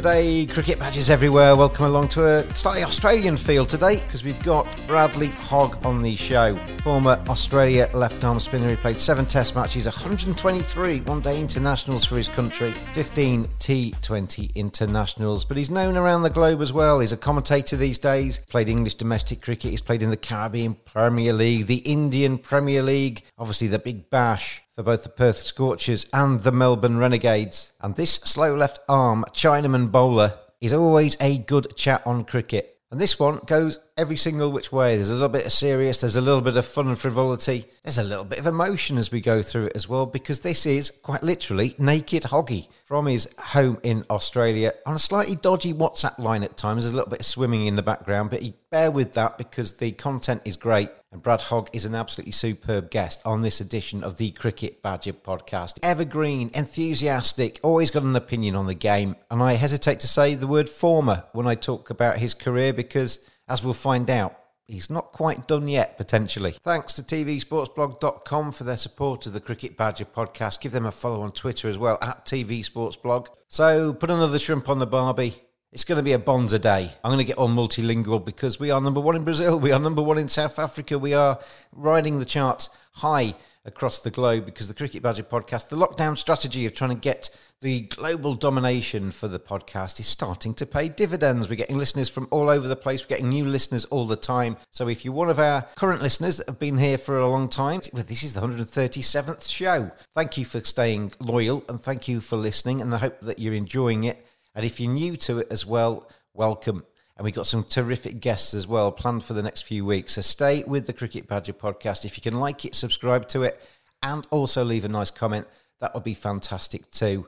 [0.00, 1.54] G'day, cricket badges everywhere.
[1.54, 6.16] Welcome along to a slightly Australian feel today because we've got Bradley Hogg on the
[6.16, 6.56] show.
[6.82, 12.16] Former Australia left arm spinner who played seven test matches, 123 one day internationals for
[12.16, 15.44] his country, 15 T20 internationals.
[15.44, 17.00] But he's known around the globe as well.
[17.00, 21.34] He's a commentator these days, played English domestic cricket, he's played in the Caribbean Premier
[21.34, 26.40] League, the Indian Premier League, obviously the Big Bash for both the Perth Scorchers and
[26.40, 27.72] the Melbourne Renegades.
[27.82, 32.78] And this slow left arm Chinaman bowler is always a good chat on cricket.
[32.90, 34.96] And this one goes every single which way.
[34.96, 37.98] There's a little bit of serious, there's a little bit of fun and frivolity, there's
[37.98, 40.90] a little bit of emotion as we go through it as well, because this is
[40.90, 46.42] quite literally Naked Hoggy from his home in Australia on a slightly dodgy WhatsApp line
[46.42, 46.82] at times.
[46.82, 49.76] There's a little bit of swimming in the background, but you bear with that because
[49.76, 50.88] the content is great.
[51.12, 55.12] And Brad Hogg is an absolutely superb guest on this edition of the Cricket Badger
[55.12, 55.80] podcast.
[55.82, 59.16] Evergreen, enthusiastic, always got an opinion on the game.
[59.28, 63.18] And I hesitate to say the word former when I talk about his career because,
[63.50, 64.38] as we'll find out,
[64.68, 66.52] he's not quite done yet, potentially.
[66.62, 70.60] Thanks to TVSportsblog.com for their support of the Cricket Badger podcast.
[70.60, 73.26] Give them a follow on Twitter as well, at TVSportsblog.
[73.48, 75.34] So put another shrimp on the barbie.
[75.72, 76.92] It's going to be a bonza day.
[77.02, 79.58] I'm going to get all multilingual because we are number one in Brazil.
[79.58, 80.96] We are number one in South Africa.
[80.98, 81.40] We are
[81.72, 83.34] riding the charts high
[83.64, 87.30] across the globe because the Cricket Badger podcast, the lockdown strategy of trying to get
[87.62, 91.46] the global domination for the podcast is starting to pay dividends.
[91.46, 93.02] We're getting listeners from all over the place.
[93.02, 94.56] We're getting new listeners all the time.
[94.70, 97.48] So if you're one of our current listeners that have been here for a long
[97.48, 99.90] time, well, this is the 137th show.
[100.14, 102.80] Thank you for staying loyal and thank you for listening.
[102.80, 104.24] And I hope that you're enjoying it.
[104.54, 106.86] And if you're new to it as well, welcome.
[107.18, 110.14] And we've got some terrific guests as well planned for the next few weeks.
[110.14, 112.06] So stay with the Cricket Badger podcast.
[112.06, 113.62] If you can like it, subscribe to it,
[114.02, 115.46] and also leave a nice comment,
[115.80, 117.26] that would be fantastic too.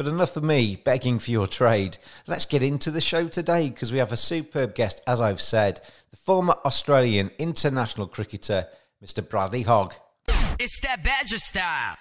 [0.00, 1.98] But enough of me begging for your trade.
[2.26, 5.82] Let's get into the show today because we have a superb guest, as I've said,
[6.10, 8.66] the former Australian international cricketer,
[9.04, 9.20] Mr.
[9.28, 9.92] Bradley Hogg.
[10.58, 11.96] It's that Badger style.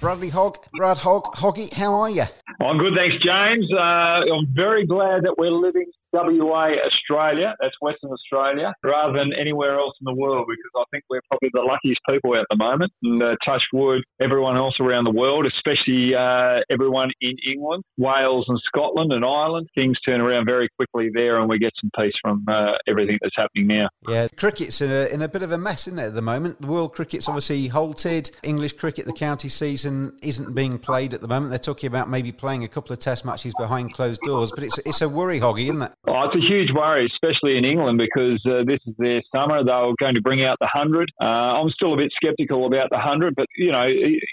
[0.00, 2.26] Bradley Hogg, Brad Hogg, Hoggy, how are you?
[2.60, 3.66] I'm good, thanks, James.
[3.72, 9.78] Uh, I'm very glad that we're living WA Australia, that's Western Australia, rather than anywhere
[9.78, 12.92] else in the world because I think we're probably the luckiest people at the moment.
[13.02, 18.46] And uh, touch wood, everyone else around the world, especially uh, everyone in England, Wales
[18.48, 22.14] and Scotland and Ireland, things turn around very quickly there and we get some peace
[22.22, 23.88] from uh, everything that's happening now.
[24.08, 26.60] Yeah, cricket's in a, in a bit of a mess, isn't it, at the moment?
[26.60, 28.30] The world cricket's obviously halted.
[28.42, 31.50] English cricket, the county season isn't being played at the moment.
[31.50, 34.78] They're talking about maybe playing a couple of test matches behind closed doors, but it's,
[34.78, 35.92] it's a worry, Hoggy, isn't it?
[36.06, 39.64] Oh, it's a huge worry, especially in England, because uh, this is their summer.
[39.64, 41.08] They were going to bring out the 100.
[41.20, 43.86] Uh, I'm still a bit sceptical about the 100, but, you know,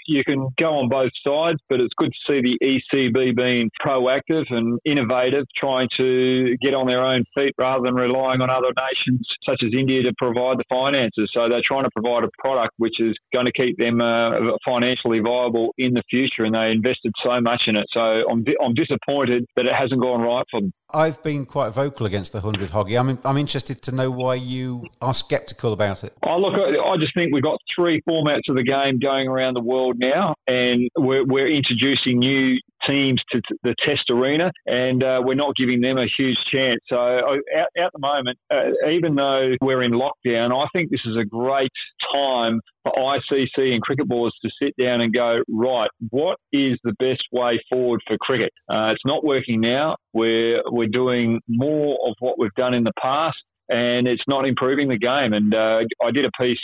[0.06, 4.44] you can go on both sides, but it's good to see the ECB being proactive
[4.50, 9.26] and innovative, trying to get on their own feet rather than relying on other nations
[9.48, 11.30] such as India to provide the finances.
[11.32, 15.20] So they're trying to provide a product which is going to keep them uh, financially
[15.20, 17.86] viable in the future, and they invested so much in it.
[17.92, 20.72] So I'm, I'm disappointed that it hasn't gone right for them.
[20.94, 22.98] I've been quite vocal against the 100 Hoggy.
[22.98, 26.16] I'm, I'm interested to know why you are sceptical about it.
[26.26, 29.62] Oh, look, I just think we've got three formats of the game going around the
[29.62, 32.58] world now, and we're, we're introducing new
[32.88, 36.80] teams to the test arena, and uh, we're not giving them a huge chance.
[36.88, 41.16] So, at, at the moment, uh, even though we're in lockdown, I think this is
[41.16, 41.70] a great
[42.12, 46.94] time for ICC and cricket boards to sit down and go, right, what is the
[46.98, 48.50] best way forward for cricket?
[48.68, 49.96] Uh, it's not working now.
[50.12, 53.36] We're, we're doing more of what we've done in the past
[53.68, 55.32] and it's not improving the game.
[55.32, 56.58] And uh, I did a piece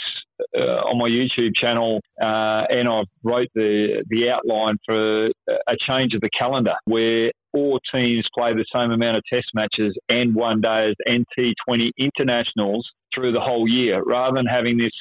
[0.57, 6.13] uh, on my YouTube channel, uh, and I wrote the the outline for a change
[6.13, 10.61] of the calendar where all teams play the same amount of Test matches and one
[10.61, 14.91] days and T20 internationals through the whole year, rather than having this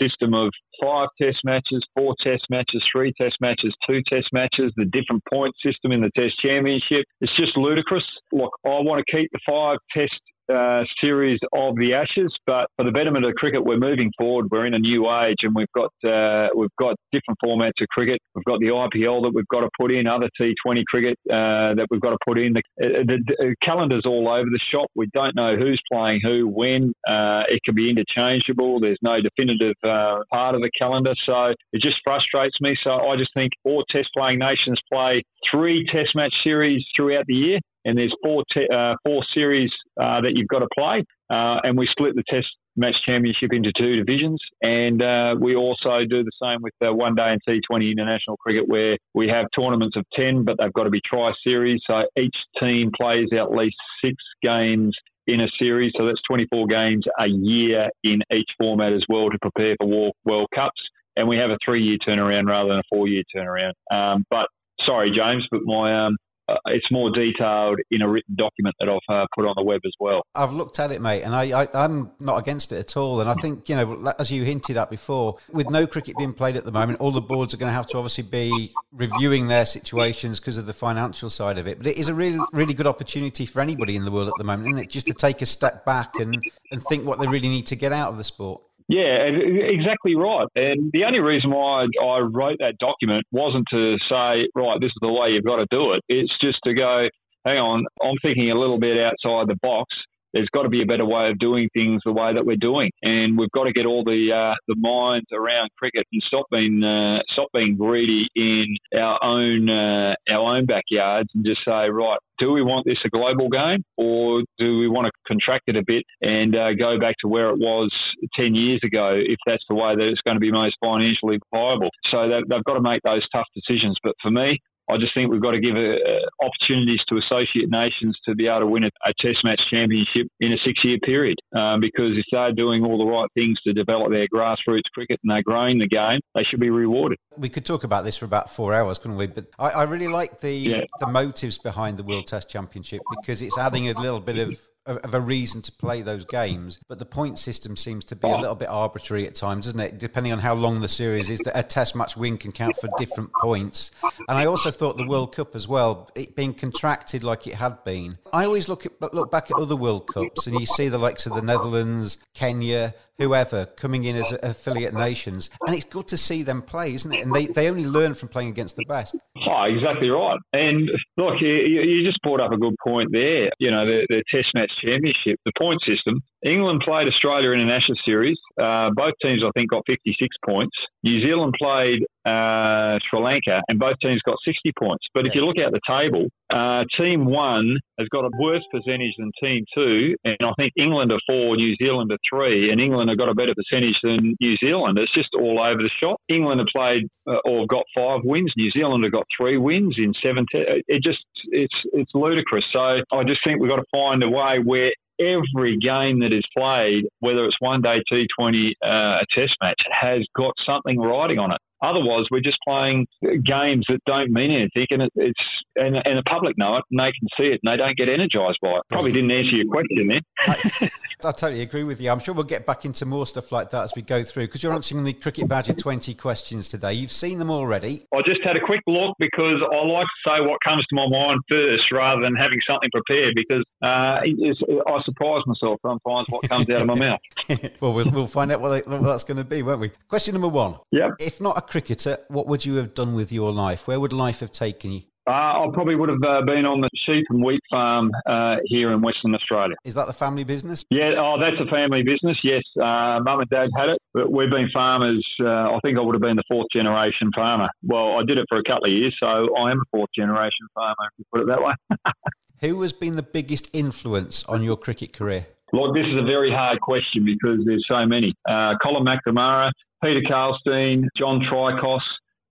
[0.00, 0.50] system of
[0.80, 5.54] five test matches, four test matches, three test matches, two test matches, the different point
[5.64, 7.04] system in the test championship.
[7.20, 8.04] It's just ludicrous.
[8.32, 10.18] Look, I want to keep the five test
[10.52, 14.46] uh, series of the Ashes, but for the betterment of cricket, we're moving forward.
[14.50, 18.18] We're in a new age, and we've got uh, we've got different formats of cricket.
[18.34, 21.86] We've got the IPL that we've got to put in, other T20 cricket uh, that
[21.90, 22.52] we've got to put in.
[22.52, 24.86] The, uh, the, the, calendar's all over the shop.
[24.94, 26.92] We don't know who's playing who, when.
[27.08, 28.80] Uh, it can be interchangeable.
[28.80, 32.76] There's no definitive part of the calendar, so it just frustrates me.
[32.82, 37.34] So I just think all Test playing nations play three Test match series throughout the
[37.34, 39.70] year and there's four te- uh, four series
[40.00, 42.46] uh, that you've got to play, uh, and we split the Test
[42.76, 47.14] match championship into two divisions, and uh, we also do the same with the one
[47.14, 50.90] day and T20 international cricket, where we have tournaments of ten, but they've got to
[50.90, 54.96] be tri series, so each team plays at least six games
[55.26, 59.38] in a series, so that's 24 games a year in each format as well to
[59.40, 60.80] prepare for World Cups.
[61.16, 63.72] And we have a three-year turnaround rather than a four-year turnaround.
[63.90, 64.48] Um, but
[64.84, 66.16] sorry, James, but my um,
[66.48, 69.80] uh, it's more detailed in a written document that I've uh, put on the web
[69.86, 70.26] as well.
[70.34, 73.20] I've looked at it, mate, and I, I, am not against it at all.
[73.20, 76.56] And I think, you know, as you hinted at before, with no cricket being played
[76.56, 79.64] at the moment, all the boards are going to have to obviously be reviewing their
[79.64, 81.78] situations because of the financial side of it.
[81.78, 84.44] But it is a really, really good opportunity for anybody in the world at the
[84.44, 84.90] moment, isn't it?
[84.90, 86.36] Just to take a step back and,
[86.70, 88.60] and think what they really need to get out of the sport.
[88.88, 90.46] Yeah, exactly right.
[90.54, 94.98] And the only reason why I wrote that document wasn't to say, right, this is
[95.00, 96.02] the way you've got to do it.
[96.08, 97.08] It's just to go,
[97.46, 99.94] hang on, I'm thinking a little bit outside the box
[100.34, 102.90] there's got to be a better way of doing things the way that we're doing,
[103.02, 106.82] and we've got to get all the uh, the minds around cricket and stop being
[106.84, 112.18] uh, stop being greedy in our own uh, our own backyards and just say, right,
[112.38, 115.84] do we want this a global game, or do we want to contract it a
[115.86, 117.92] bit and uh, go back to where it was
[118.36, 121.90] 10 years ago, if that's the way that it's going to be most financially viable?
[122.10, 123.96] So they've got to make those tough decisions.
[124.02, 124.58] But for me,
[124.90, 128.60] I just think we've got to give uh, opportunities to associate nations to be able
[128.60, 131.38] to win a, a Test match championship in a six-year period.
[131.56, 135.30] Um, because if they're doing all the right things to develop their grassroots cricket and
[135.30, 137.18] they're growing the game, they should be rewarded.
[137.36, 139.26] We could talk about this for about four hours, couldn't we?
[139.26, 140.80] But I, I really like the yeah.
[141.00, 145.14] the motives behind the World Test Championship because it's adding a little bit of of
[145.14, 146.78] a reason to play those games.
[146.88, 149.98] But the point system seems to be a little bit arbitrary at times, doesn't it?
[149.98, 152.88] Depending on how long the series is, that a test match win can count for
[152.98, 153.90] different points.
[154.28, 157.82] And I also thought the World Cup as well, it being contracted like it had
[157.84, 158.18] been.
[158.32, 161.26] I always look at look back at other World Cups and you see the likes
[161.26, 166.42] of the Netherlands, Kenya, whoever coming in as affiliate nations, and it's good to see
[166.42, 167.24] them play, isn't it?
[167.24, 169.16] And they, they only learn from playing against the best.
[169.46, 170.38] Oh, exactly right.
[170.52, 173.50] And look, you, you just brought up a good point there.
[173.58, 176.22] You know, the, the Test match championship, the point system.
[176.44, 178.36] England played Australia in an Ashes series.
[178.60, 180.76] Uh, both teams, I think, got 56 points.
[181.02, 185.04] New Zealand played uh, Sri Lanka, and both teams got 60 points.
[185.14, 185.30] But yeah.
[185.30, 189.32] if you look at the table, uh, Team One has got a worse percentage than
[189.42, 193.18] Team Two, and I think England are four, New Zealand are three, and England have
[193.18, 194.98] got a better percentage than New Zealand.
[194.98, 196.20] It's just all over the shop.
[196.28, 198.52] England have played uh, or got five wins.
[198.56, 200.44] New Zealand have got three wins in seven.
[200.52, 202.64] Te- it just it's it's ludicrous.
[202.72, 206.44] So I just think we've got to find a way where every game that is
[206.56, 211.52] played, whether it's one day T20, uh, a test match, has got something riding on
[211.52, 211.58] it.
[211.82, 216.22] Otherwise, we're just playing games that don't mean anything, and it, it's and, and the
[216.28, 218.82] public know it and they can see it and they don't get energised by it.
[218.90, 220.20] Probably didn't answer your question there.
[220.46, 220.90] I,
[221.24, 222.10] I, totally agree with you.
[222.10, 224.62] I'm sure we'll get back into more stuff like that as we go through because
[224.62, 226.92] you're answering the Cricket Badger 20 questions today.
[226.92, 228.06] You've seen them already.
[228.14, 231.08] I just had a quick look because I like to say what comes to my
[231.08, 236.68] mind first rather than having something prepared because uh, I surprise myself sometimes what comes
[236.70, 237.20] out of my mouth.
[237.80, 239.90] well, well, we'll find out what, they, what that's going to be, won't we?
[240.08, 240.76] Question number one.
[240.92, 241.12] Yep.
[241.18, 243.88] If not a cricketer, what would you have done with your life?
[243.88, 245.02] Where would life have taken you?
[245.26, 248.92] Uh, I probably would have uh, been on the sheep and wheat farm uh, here
[248.92, 249.74] in Western Australia.
[249.84, 250.84] Is that the family business?
[250.90, 252.36] Yeah, oh, that's a family business.
[252.44, 255.24] Yes, uh, mum and dad had it, but we've been farmers.
[255.40, 257.68] Uh, I think I would have been the fourth generation farmer.
[257.82, 260.66] Well, I did it for a couple of years, so I am a fourth generation
[260.74, 261.08] farmer.
[261.08, 261.72] If you put it that way.
[262.60, 265.46] Who has been the biggest influence on your cricket career?
[265.72, 268.32] Look, this is a very hard question because there's so many.
[268.48, 271.98] Uh, Colin McNamara, Peter Carlstein, John Tricos,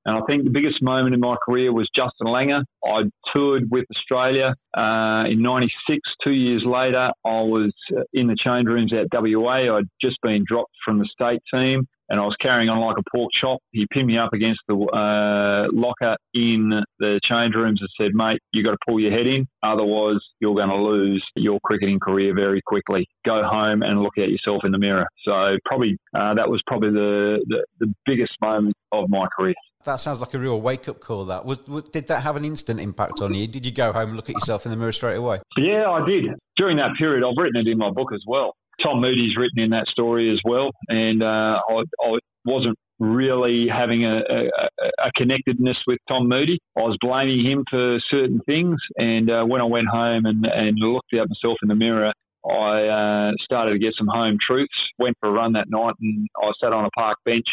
[0.06, 2.64] and I think the biggest moment in my career was Justin Langer.
[2.86, 6.00] I toured with Australia uh, in '96.
[6.24, 9.78] Two years later, I was uh, in the change rooms at WA.
[9.78, 13.16] I'd just been dropped from the state team, and I was carrying on like a
[13.16, 13.60] pork chop.
[13.72, 18.40] He pinned me up against the uh, locker in the change rooms and said, "Mate,
[18.52, 22.36] you got to pull your head in, otherwise you're going to lose your cricketing career
[22.36, 23.08] very quickly.
[23.26, 26.92] Go home and look at yourself in the mirror." So probably uh, that was probably
[26.92, 29.56] the, the the biggest moment of my career.
[29.86, 31.26] That sounds like a real wake up call.
[31.26, 33.48] That was, was, did that have an instant impact on you?
[33.48, 35.40] Did you go home and look at yourself in the mirror straight away?
[35.58, 36.26] Yeah, I did.
[36.58, 38.54] During that period, I've written it in my book as well.
[38.82, 44.04] Tom Moody's written in that story as well, and uh, I, I, wasn't really having
[44.04, 46.60] a, a, a, connectedness with Tom Moody.
[46.78, 50.78] I was blaming him for certain things, and uh, when I went home and, and
[50.78, 52.12] looked at myself in the mirror,
[52.46, 54.74] I uh, started to get some home truths.
[55.00, 57.48] Went for a run that night, and I sat on a park bench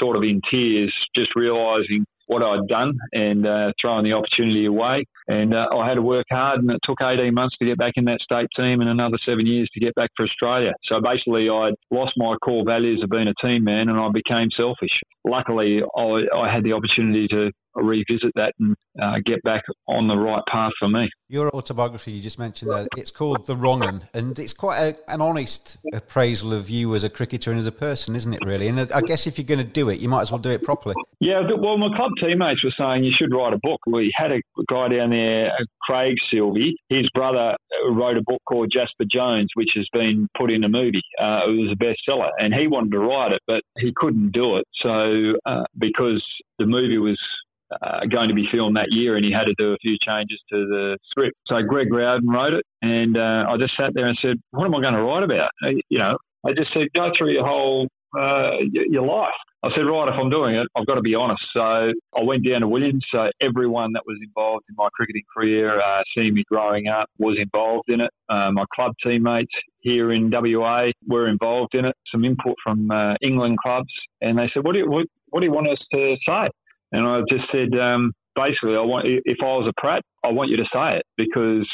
[0.00, 5.04] sort of in tears, just realising what I'd done and uh, throwing the opportunity away.
[5.26, 7.94] And uh, I had to work hard, and it took 18 months to get back
[7.96, 10.72] in that state team and another seven years to get back for Australia.
[10.84, 14.48] So basically, I'd lost my core values of being a team man and I became
[14.56, 14.94] selfish.
[15.26, 20.16] Luckily, I, I had the opportunity to revisit that and uh, get back on the
[20.16, 21.08] right path for me.
[21.28, 25.12] Your autobiography, you just mentioned that it's called The Wrong Un, and it's quite a,
[25.12, 28.68] an honest appraisal of you as a cricketer and as a person, isn't it, really?
[28.68, 30.64] And I guess if you're going to do it, you might as well do it
[30.64, 30.94] properly.
[31.20, 33.80] Yeah, well, my club teammates were saying you should write a book.
[33.86, 36.72] We had a guy down there, uh, Craig Silvey.
[36.88, 37.56] His brother
[37.90, 41.02] wrote a book called Jasper Jones, which has been put in a movie.
[41.20, 44.56] Uh, it was a bestseller, and he wanted to write it, but he couldn't do
[44.56, 44.64] it.
[44.82, 46.24] So uh, because
[46.58, 47.18] the movie was
[47.82, 50.40] uh, going to be filmed that year, and he had to do a few changes
[50.50, 51.36] to the script.
[51.46, 54.74] So Greg Rowden wrote it, and uh, I just sat there and said, "What am
[54.74, 55.50] I going to write about?"
[55.88, 60.08] You know, I just said, "Go through your whole uh, your life." I said, "Right,
[60.08, 63.04] if I'm doing it, I've got to be honest." So I went down to Williams.
[63.12, 67.36] So everyone that was involved in my cricketing career, uh, seeing me growing up, was
[67.40, 68.10] involved in it.
[68.28, 71.94] Uh, my club teammates here in WA were involved in it.
[72.10, 75.46] Some input from uh, England clubs, and they said, "What do you what, what do
[75.46, 76.48] you want us to say?"
[76.92, 80.50] And I just said, um, basically, I want if I was a Pratt, I want
[80.50, 81.66] you to say it because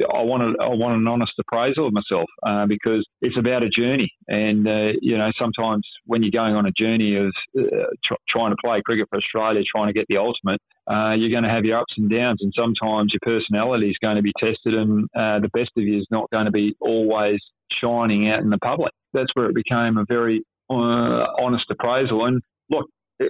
[0.00, 3.68] I want a, I want an honest appraisal of myself uh, because it's about a
[3.68, 8.22] journey, and uh, you know sometimes when you're going on a journey of uh, tr-
[8.28, 10.60] trying to play cricket for Australia, trying to get the ultimate,
[10.90, 14.16] uh, you're going to have your ups and downs, and sometimes your personality is going
[14.16, 17.40] to be tested, and uh, the best of you is not going to be always
[17.82, 18.92] shining out in the public.
[19.12, 22.86] That's where it became a very uh, honest appraisal, and look,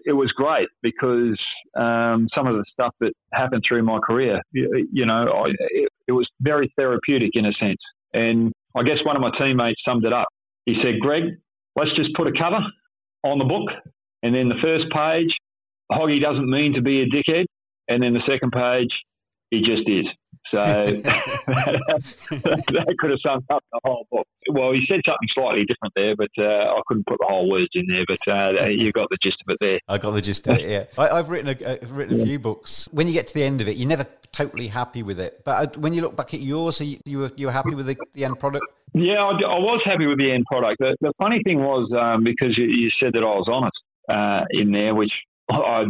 [0.06, 1.38] it, was great because
[1.76, 5.88] um, some of the stuff that happened through my career, you, you know, I, it,
[6.08, 7.80] it was very therapeutic in a sense.
[8.12, 10.28] And I guess one of my teammates summed it up.
[10.64, 11.22] He said, Greg,
[11.76, 12.60] let's just put a cover
[13.24, 13.68] on the book.
[14.22, 15.30] And then the first page,
[15.90, 17.46] Hoggy doesn't mean to be a dickhead.
[17.88, 18.90] And then the second page,
[19.50, 20.06] he just is.
[20.50, 20.56] So
[21.46, 24.26] that could have summed up the whole book.
[24.50, 27.70] Well, he said something slightly different there, but uh, I couldn't put the whole words
[27.74, 28.04] in there.
[28.06, 29.78] But uh, you got the gist of it there.
[29.88, 30.68] I got the gist of it.
[30.68, 32.88] Yeah, I, have written a, I've written a few books.
[32.90, 35.42] When you get to the end of it, you're never totally happy with it.
[35.44, 37.86] But uh, when you look back at yours, you, you were you were happy with
[37.86, 38.64] the, the end product.
[38.92, 40.78] Yeah, I, I, was happy with the end product.
[40.80, 43.78] The, the funny thing was um, because you, you, said that I was honest
[44.08, 45.12] uh, in there, which
[45.48, 45.84] I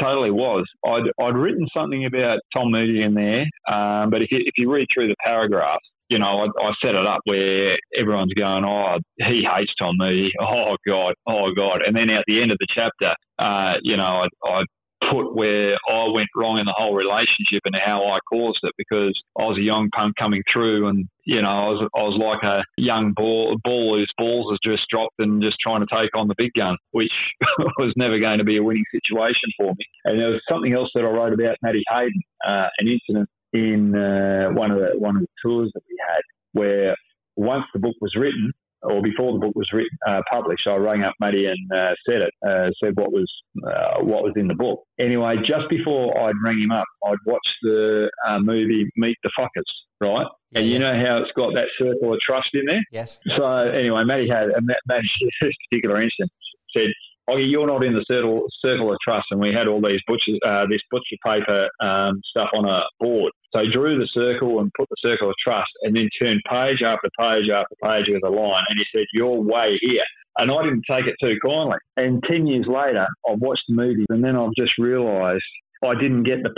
[0.00, 0.64] totally was.
[0.86, 4.72] I'd, I'd written something about Tom Moody in there, um, but if you, if you
[4.72, 8.98] read through the paragraphs, you know, I, I, set it up where everyone's going, oh,
[9.18, 10.30] he hates Tom Moody.
[10.40, 11.14] Oh, God.
[11.28, 11.82] Oh, God.
[11.86, 14.64] And then at the end of the chapter, uh, you know, I, I
[15.10, 19.18] put where I went wrong in the whole relationship and how I caused it because
[19.38, 22.42] I was a young punk coming through and you know I was I was like
[22.42, 26.28] a young ball ball whose balls has just dropped and just trying to take on
[26.28, 27.12] the big gun, which
[27.78, 29.84] was never going to be a winning situation for me.
[30.04, 33.94] And there was something else that I wrote about Matty Hayden, uh, an incident in
[33.94, 36.96] uh, one of the one of the tours that we had where
[37.36, 38.52] once the book was written,
[38.82, 42.22] or before the book was written, uh, published, I rang up Matty and uh, said
[42.22, 43.30] it, uh, said what was
[43.66, 44.82] uh, what was in the book.
[44.98, 49.64] Anyway, just before I'd ring him up, I'd watched the uh, movie Meet the Fockers,
[50.00, 50.26] right?
[50.50, 50.78] Yeah, and you yeah.
[50.78, 52.82] know how it's got that circle of trust in there.
[52.90, 53.18] Yes.
[53.36, 55.08] So anyway, Matty had Matt- Matty
[55.40, 56.30] this particular instance
[56.74, 56.88] said,
[57.28, 60.38] "Oh, you're not in the circle circle of trust," and we had all these butcher
[60.46, 63.32] uh, this butcher paper um, stuff on a board.
[63.52, 66.82] So he drew the circle and put the circle of trust, and then turned page
[66.82, 70.04] after page after page with a line, and he said, "You're way here."
[70.38, 71.78] And I didn't take it too kindly.
[71.96, 75.42] And ten years later, I've watched the movie, and then I've just realised
[75.84, 76.50] I didn't get the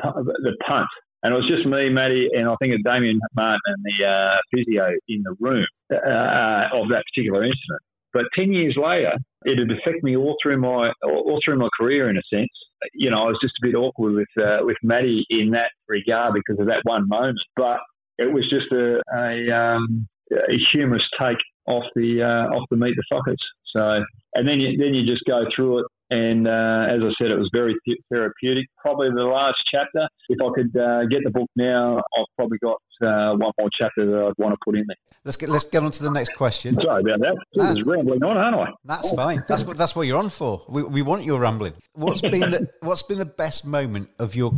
[0.42, 0.88] the punt.
[1.22, 4.36] And it was just me, Matty, and I think it's Damien Martyn and the uh,
[4.50, 7.80] physio in the room uh, of that particular incident.
[8.12, 12.10] But ten years later, it had affected me all through my all through my career
[12.10, 12.50] in a sense.
[12.94, 16.34] You know, I was just a bit awkward with uh, with Matty in that regard
[16.34, 17.38] because of that one moment.
[17.56, 17.78] But
[18.18, 22.94] it was just a a, um, a humorous take off the uh, off the meet
[22.96, 23.36] the fuckers.
[23.74, 25.86] So and then you then you just go through it.
[26.10, 28.66] And uh, as I said, it was very th- therapeutic.
[28.78, 30.06] Probably the last chapter.
[30.28, 34.04] If I could uh, get the book now, I've probably got uh, one more chapter
[34.04, 34.96] that I'd want to put in there.
[35.24, 36.74] Let's get let's get on to the next question.
[36.74, 37.36] Sorry about that.
[37.60, 38.72] I was rambling on, aren't I?
[38.84, 39.44] That's fine.
[39.48, 40.62] That's what that's what you're on for.
[40.68, 41.74] We, we want your rambling.
[41.94, 44.52] What's been the what's been the best moment of your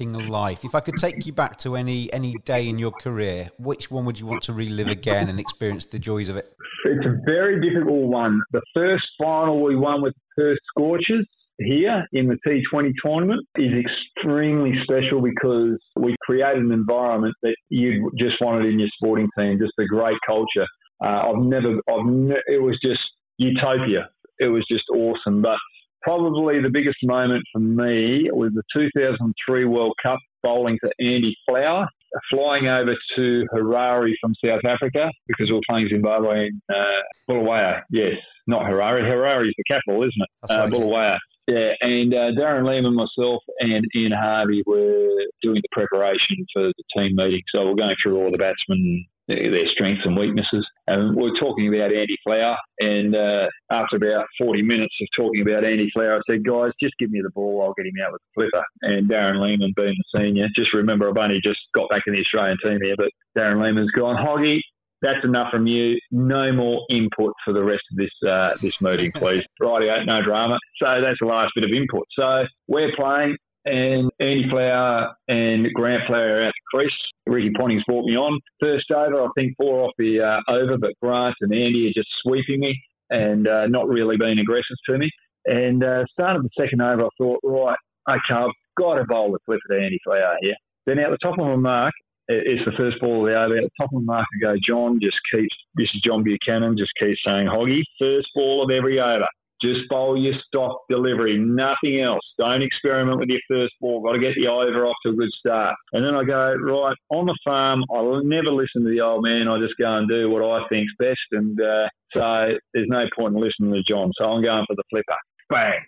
[0.00, 0.64] life?
[0.64, 4.04] If I could take you back to any any day in your career, which one
[4.06, 6.54] would you want to relive again and experience the joys of it?
[6.84, 8.40] It's a very difficult one.
[8.52, 11.26] The first final we won with Perth Scorchers
[11.58, 18.10] here in the T20 tournament is extremely special because we created an environment that you
[18.18, 20.66] just wanted in your sporting team, just a great culture.
[21.04, 23.00] Uh, I've never, I've ne- it was just
[23.38, 24.08] utopia.
[24.38, 25.42] It was just awesome.
[25.42, 25.56] But
[26.02, 31.86] probably the biggest moment for me was the 2003 World Cup bowling to Andy Flower,
[32.30, 37.80] flying over to Harare from South Africa because we were playing Zimbabwe in uh, Bulawayo.
[37.90, 38.16] Yes,
[38.46, 39.02] not Harare.
[39.02, 40.28] Harare is the capital, isn't it?
[40.42, 40.78] That's uh, right, yeah.
[40.78, 41.16] Bulawayo.
[41.48, 45.10] Yeah, and uh, Darren Lehmann, myself, and Ian Harvey were
[45.42, 47.42] doing the preparation for the team meeting.
[47.52, 50.66] So we're going through all the batsmen, their strengths and weaknesses.
[50.86, 52.56] And we're talking about Andy Flower.
[52.80, 56.94] And uh, after about 40 minutes of talking about Andy Flower, I said, guys, just
[56.98, 57.62] give me the ball.
[57.62, 58.64] I'll get him out with the flipper.
[58.82, 62.20] And Darren Lehmann, being the senior, just remember I've only just got back in the
[62.20, 64.60] Australian team here, but Darren Lehmann's gone, Hoggy,
[65.02, 65.98] that's enough from you.
[66.12, 69.42] No more input for the rest of this uh, this meeting, please.
[69.60, 70.58] Rightio, no drama.
[70.80, 72.06] So that's the last bit of input.
[72.16, 76.92] So we're playing, and Andy Flower and Grant Flower out the crease.
[77.26, 78.40] Ricky Ponting's brought me on.
[78.60, 82.08] First over, I think four off the uh, over, but Grant and Andy are just
[82.22, 85.10] sweeping me and uh, not really being aggressive to me.
[85.44, 87.76] And uh, started the second over, I thought, right,
[88.08, 90.54] okay, I've got to bowl the flipper to Andy Flower here.
[90.86, 91.94] Then out the top of my mark,
[92.28, 93.56] it's the first ball of the over.
[93.56, 96.76] At the top of the mark, I go, John just keeps, this is John Buchanan,
[96.78, 99.26] just keeps saying, Hoggy, first ball of every over.
[99.62, 102.22] Just bowl your stock delivery, nothing else.
[102.38, 104.02] Don't experiment with your first ball.
[104.02, 105.76] Got to get the over off to a good start.
[105.92, 109.48] And then I go, right, on the farm, I'll never listen to the old man.
[109.48, 111.20] I just go and do what I think's best.
[111.32, 114.10] And uh, so there's no point in listening to John.
[114.18, 115.16] So I'm going for the flipper.
[115.48, 115.80] Bang.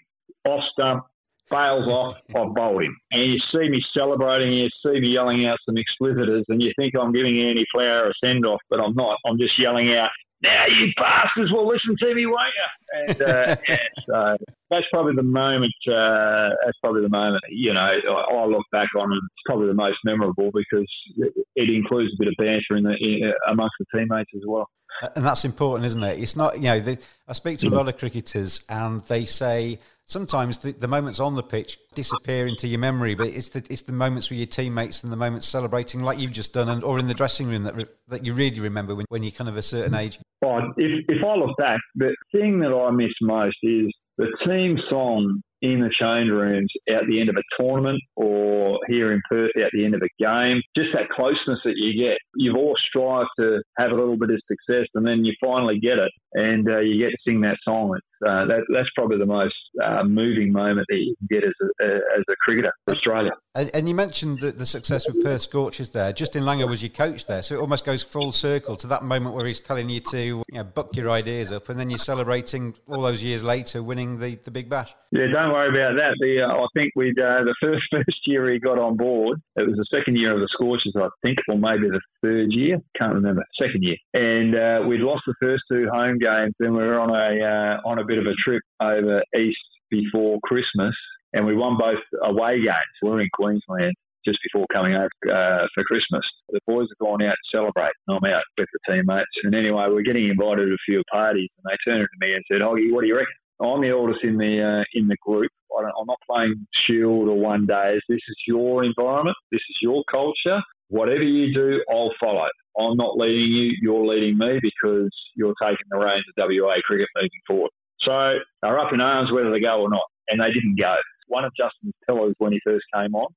[0.47, 1.05] Off stump,
[1.51, 2.97] bails off, I've bowled him.
[3.13, 6.95] And you see me celebrating, you see me yelling out some explicitors, and you think
[6.95, 9.19] I'm giving Andy Flower a send off, but I'm not.
[9.27, 10.11] I'm just yelling out,
[10.45, 12.69] now you bastards will listen to me, won't you?
[12.95, 13.77] And uh, yeah,
[14.07, 14.37] so
[14.71, 15.75] that's probably the moment.
[15.89, 17.43] Uh, that's probably the moment.
[17.49, 21.33] You know, I, I look back on, and it's probably the most memorable because it,
[21.57, 24.69] it includes a bit of banter in the in, amongst the teammates as well.
[25.17, 26.21] And that's important, isn't it?
[26.21, 29.81] It's not, you know, they, I speak to a lot of cricketers and they say
[30.07, 33.83] sometimes the, the moments on the pitch disappear into your memory, but it's the, it's
[33.83, 36.99] the moments with your teammates and the moments celebrating like you've just done and, or
[36.99, 39.57] in the dressing room that, re, that you really remember when, when you're kind of
[39.57, 40.19] a certain age.
[40.43, 44.79] Well, if, if I look back, the thing that I miss most is the team
[44.89, 49.51] song in the change rooms at the end of a tournament or here in Perth
[49.57, 50.61] at the end of a game.
[50.77, 52.19] Just that closeness that you get.
[52.37, 55.97] You've all strived to have a little bit of success and then you finally get
[55.97, 57.99] it and uh, you get to sing that song.
[58.27, 61.85] Uh, that, that's probably the most uh, moving moment that you can get as a,
[62.19, 63.31] as a cricketer for Australia.
[63.55, 66.13] And, and you mentioned the, the success with Perth Scorchers there.
[66.13, 69.35] Justin Langer was your coach there, so it almost goes full circle to that moment
[69.35, 72.75] where he's telling you to you know, buck your ideas up, and then you're celebrating
[72.89, 74.95] all those years later winning the, the Big Bash.
[75.13, 76.17] Yeah, don't worry about that.
[76.19, 79.67] The uh, I think we uh, the first first year he got on board, it
[79.67, 82.79] was the second year of the Scorchers, I think, or maybe the third year.
[82.99, 83.45] Can't remember.
[83.61, 86.55] Second year, and uh, we'd lost the first two home games.
[86.59, 89.59] Then we were on a uh, on a bit of a trip over east
[89.91, 90.95] before Christmas,
[91.33, 92.95] and we won both away games.
[93.03, 93.95] We we're in Queensland
[94.27, 96.25] just before coming over uh, for Christmas.
[96.49, 99.37] The boys have gone out to celebrate, and I'm out with the teammates.
[99.45, 102.45] And anyway, we're getting invited to a few parties, and they turned to me and
[102.51, 105.51] said, "Hoggy, what do you reckon?" I'm the oldest in the uh, in the group.
[105.77, 108.01] I am not playing Shield or One Days.
[108.09, 109.37] This is your environment.
[109.51, 110.61] This is your culture.
[110.89, 112.47] Whatever you do, I'll follow.
[112.79, 113.73] I'm not leading you.
[113.81, 117.71] You're leading me because you're taking the reins of WA cricket moving forward.
[118.01, 120.95] So they're up in arms whether they go or not, and they didn't go.
[121.29, 123.33] One of Justin's pillars when he first came on,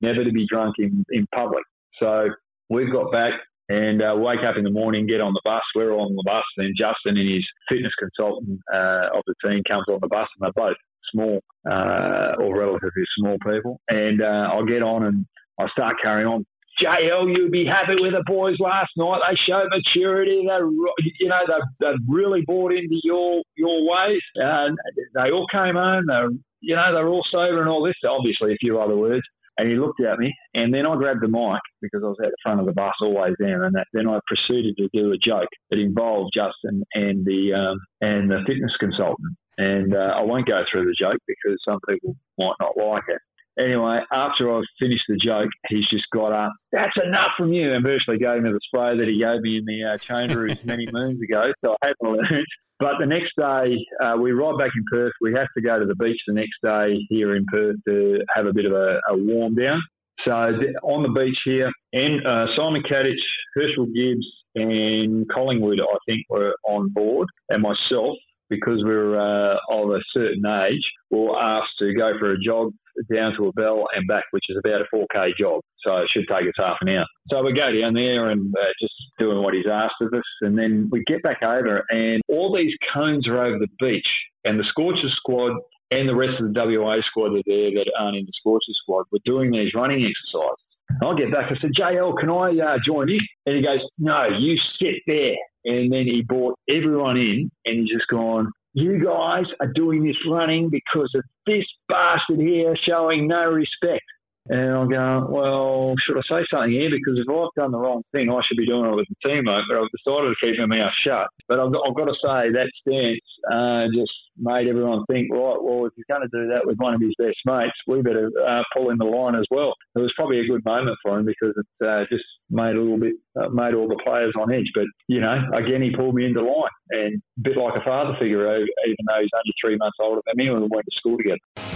[0.00, 1.64] never to be drunk in, in public.
[2.00, 2.28] So
[2.68, 3.32] we've got back
[3.68, 5.62] and uh, wake up in the morning, get on the bus.
[5.74, 9.62] We're all on the bus, and Justin and his fitness consultant uh, of the team
[9.68, 10.76] comes on the bus, and they're both
[11.12, 13.80] small uh, or relatively small people.
[13.88, 15.26] And uh, I get on and
[15.58, 16.46] I start carrying on.
[16.82, 19.18] JL, you'd be happy with the boys last night.
[19.28, 20.46] They showed maturity.
[20.46, 24.22] They, you know, they they really bought into your your ways.
[24.36, 24.78] And
[25.14, 26.06] they all came home.
[26.06, 27.96] They, you know, they're all sober and all this.
[28.08, 29.24] Obviously, a few other words.
[29.58, 32.30] And he looked at me, and then I grabbed the mic because I was at
[32.30, 35.18] the front of the bus always then, and that, then I proceeded to do a
[35.18, 39.36] joke that involved Justin and the um, and the fitness consultant.
[39.58, 43.20] And uh, I won't go through the joke because some people might not like it.
[43.58, 46.52] Anyway, after I've finished the joke, he's just got up.
[46.70, 49.64] That's enough from you, and virtually gave me the spray that he gave me in
[49.64, 51.52] the uh, rooms many moons ago.
[51.64, 52.46] So I hadn't learned.
[52.78, 55.12] But the next day, uh, we ride back in Perth.
[55.20, 58.46] We have to go to the beach the next day here in Perth to have
[58.46, 59.82] a bit of a, a warm down.
[60.24, 63.18] So on the beach here, and uh, Simon Katich,
[63.56, 68.16] Herschelle Gibbs, and Collingwood, I think, were on board, and myself
[68.48, 72.40] because we are uh, of a certain age, we were asked to go for a
[72.40, 72.72] jog
[73.12, 75.62] down to a bell and back, which is about a 4K jog.
[75.84, 77.06] So it should take us half an hour.
[77.30, 80.24] So we go down there and uh, just doing what he's asked of us.
[80.40, 84.08] And then we get back over, and all these cones are over the beach.
[84.44, 85.52] And the Scorchers squad
[85.90, 89.06] and the rest of the WA squad are there that aren't in the Scorchers squad.
[89.12, 90.67] We're doing these running exercises.
[91.02, 91.50] I get back.
[91.50, 93.20] I said, JL, can I uh, join in?
[93.46, 95.36] And he goes, No, you sit there.
[95.64, 100.16] And then he brought everyone in and he's just gone, You guys are doing this
[100.28, 104.04] running because of this bastard here showing no respect.
[104.48, 106.90] And I'm going, well, should I say something here?
[106.90, 109.68] Because if I've done the wrong thing, I should be doing it with the teammate.
[109.68, 111.28] But I've decided to keep my mouth shut.
[111.48, 115.58] But I've got, I've got to say that stance uh, just made everyone think, right,
[115.60, 118.30] well, if he's going to do that with one of his best mates, we better
[118.46, 119.74] uh, pull in the line as well.
[119.96, 122.98] It was probably a good moment for him because it uh, just made a little
[122.98, 124.70] bit, uh, made all the players on edge.
[124.74, 128.16] But, you know, again, he pulled me into line and a bit like a father
[128.18, 131.18] figure, even though he's only three months older than me when we went to school
[131.18, 131.67] together.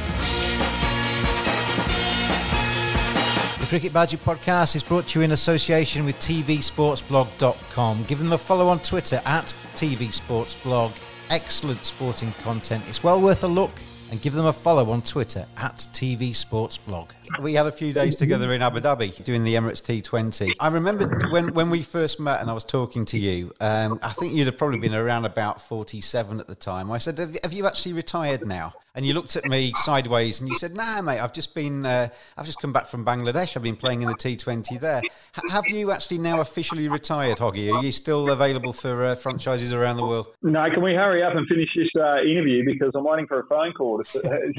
[3.73, 8.05] Cricket Badger podcast is brought to you in association with TVSportsBlog.com.
[8.05, 10.93] Give them a follow on Twitter at TVSportsBlog.
[11.31, 12.85] Excellent sporting content.
[12.87, 13.73] It's well worth a look.
[14.11, 17.13] And give them a follow on Twitter at TV Sports Blog.
[17.41, 20.53] We had a few days together in Abu Dhabi doing the Emirates T20.
[20.61, 24.11] I remember when, when we first met and I was talking to you, um, I
[24.11, 26.91] think you'd have probably been around about 47 at the time.
[26.91, 28.75] I said, Have you actually retired now?
[28.95, 32.09] And you looked at me sideways and you said, "Nah, mate, I've just been, uh,
[32.37, 33.57] I've just come back from Bangladesh.
[33.57, 35.01] I've been playing in the T20 there.
[35.03, 37.73] H- have you actually now officially retired, Hoggy?
[37.73, 41.35] Are you still available for uh, franchises around the world?" No, can we hurry up
[41.35, 44.03] and finish this uh, interview because I'm waiting for a phone call.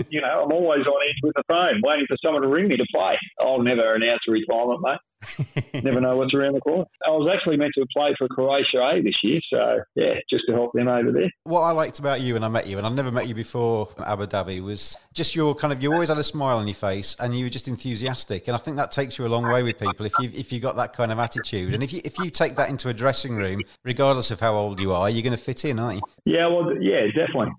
[0.09, 2.77] You know, I'm always on edge with the phone, waiting for someone to ring me
[2.77, 3.13] to play.
[3.39, 4.97] I'll never announce a retirement, mate.
[5.83, 6.85] Never know what's around the corner.
[7.05, 10.53] I was actually meant to play for Croatia A this year, so yeah, just to
[10.53, 11.31] help them over there.
[11.43, 13.89] What I liked about you when I met you, and I never met you before
[14.05, 17.15] Abu Dhabi, was just your kind of you always had a smile on your face,
[17.19, 19.77] and you were just enthusiastic, and I think that takes you a long way with
[19.79, 22.29] people if you if you got that kind of attitude, and if you if you
[22.29, 25.43] take that into a dressing room, regardless of how old you are, you're going to
[25.43, 26.33] fit in, aren't you?
[26.33, 27.53] Yeah, well, yeah, definitely.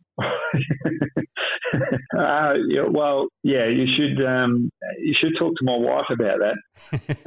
[2.18, 6.57] Uh, yeah, well, yeah, you should um, you should talk to my wife about that.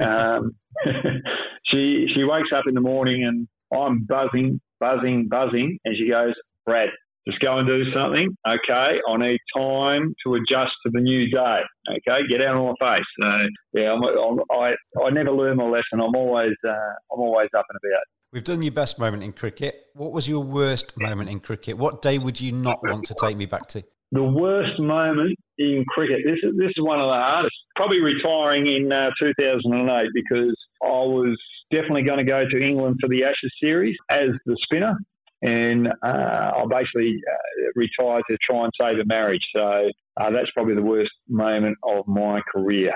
[0.00, 0.52] um,
[1.66, 6.34] she she wakes up in the morning and I'm buzzing, buzzing, buzzing, and she goes,
[6.64, 6.88] Brad,
[7.26, 8.34] just go and do something.
[8.46, 11.60] Okay, I need time to adjust to the new day.
[11.90, 13.04] Okay, get out of my face.
[13.22, 14.74] Uh, yeah, I'm, I'm, i
[15.04, 16.00] I never learn my lesson.
[16.00, 18.17] I'm always uh, I'm always up and about.
[18.30, 19.86] We've done your best moment in cricket.
[19.94, 21.78] What was your worst moment in cricket?
[21.78, 23.82] What day would you not want to take me back to?
[24.12, 26.20] The worst moment in cricket.
[26.24, 27.54] This is this is one of the hardest.
[27.76, 31.38] Probably retiring in uh, 2008 because I was
[31.70, 34.96] definitely going to go to England for the Ashes series as the spinner.
[35.40, 39.44] and uh, I basically uh, retired to try and save a marriage.
[39.54, 42.92] So uh, that's probably the worst moment of my career.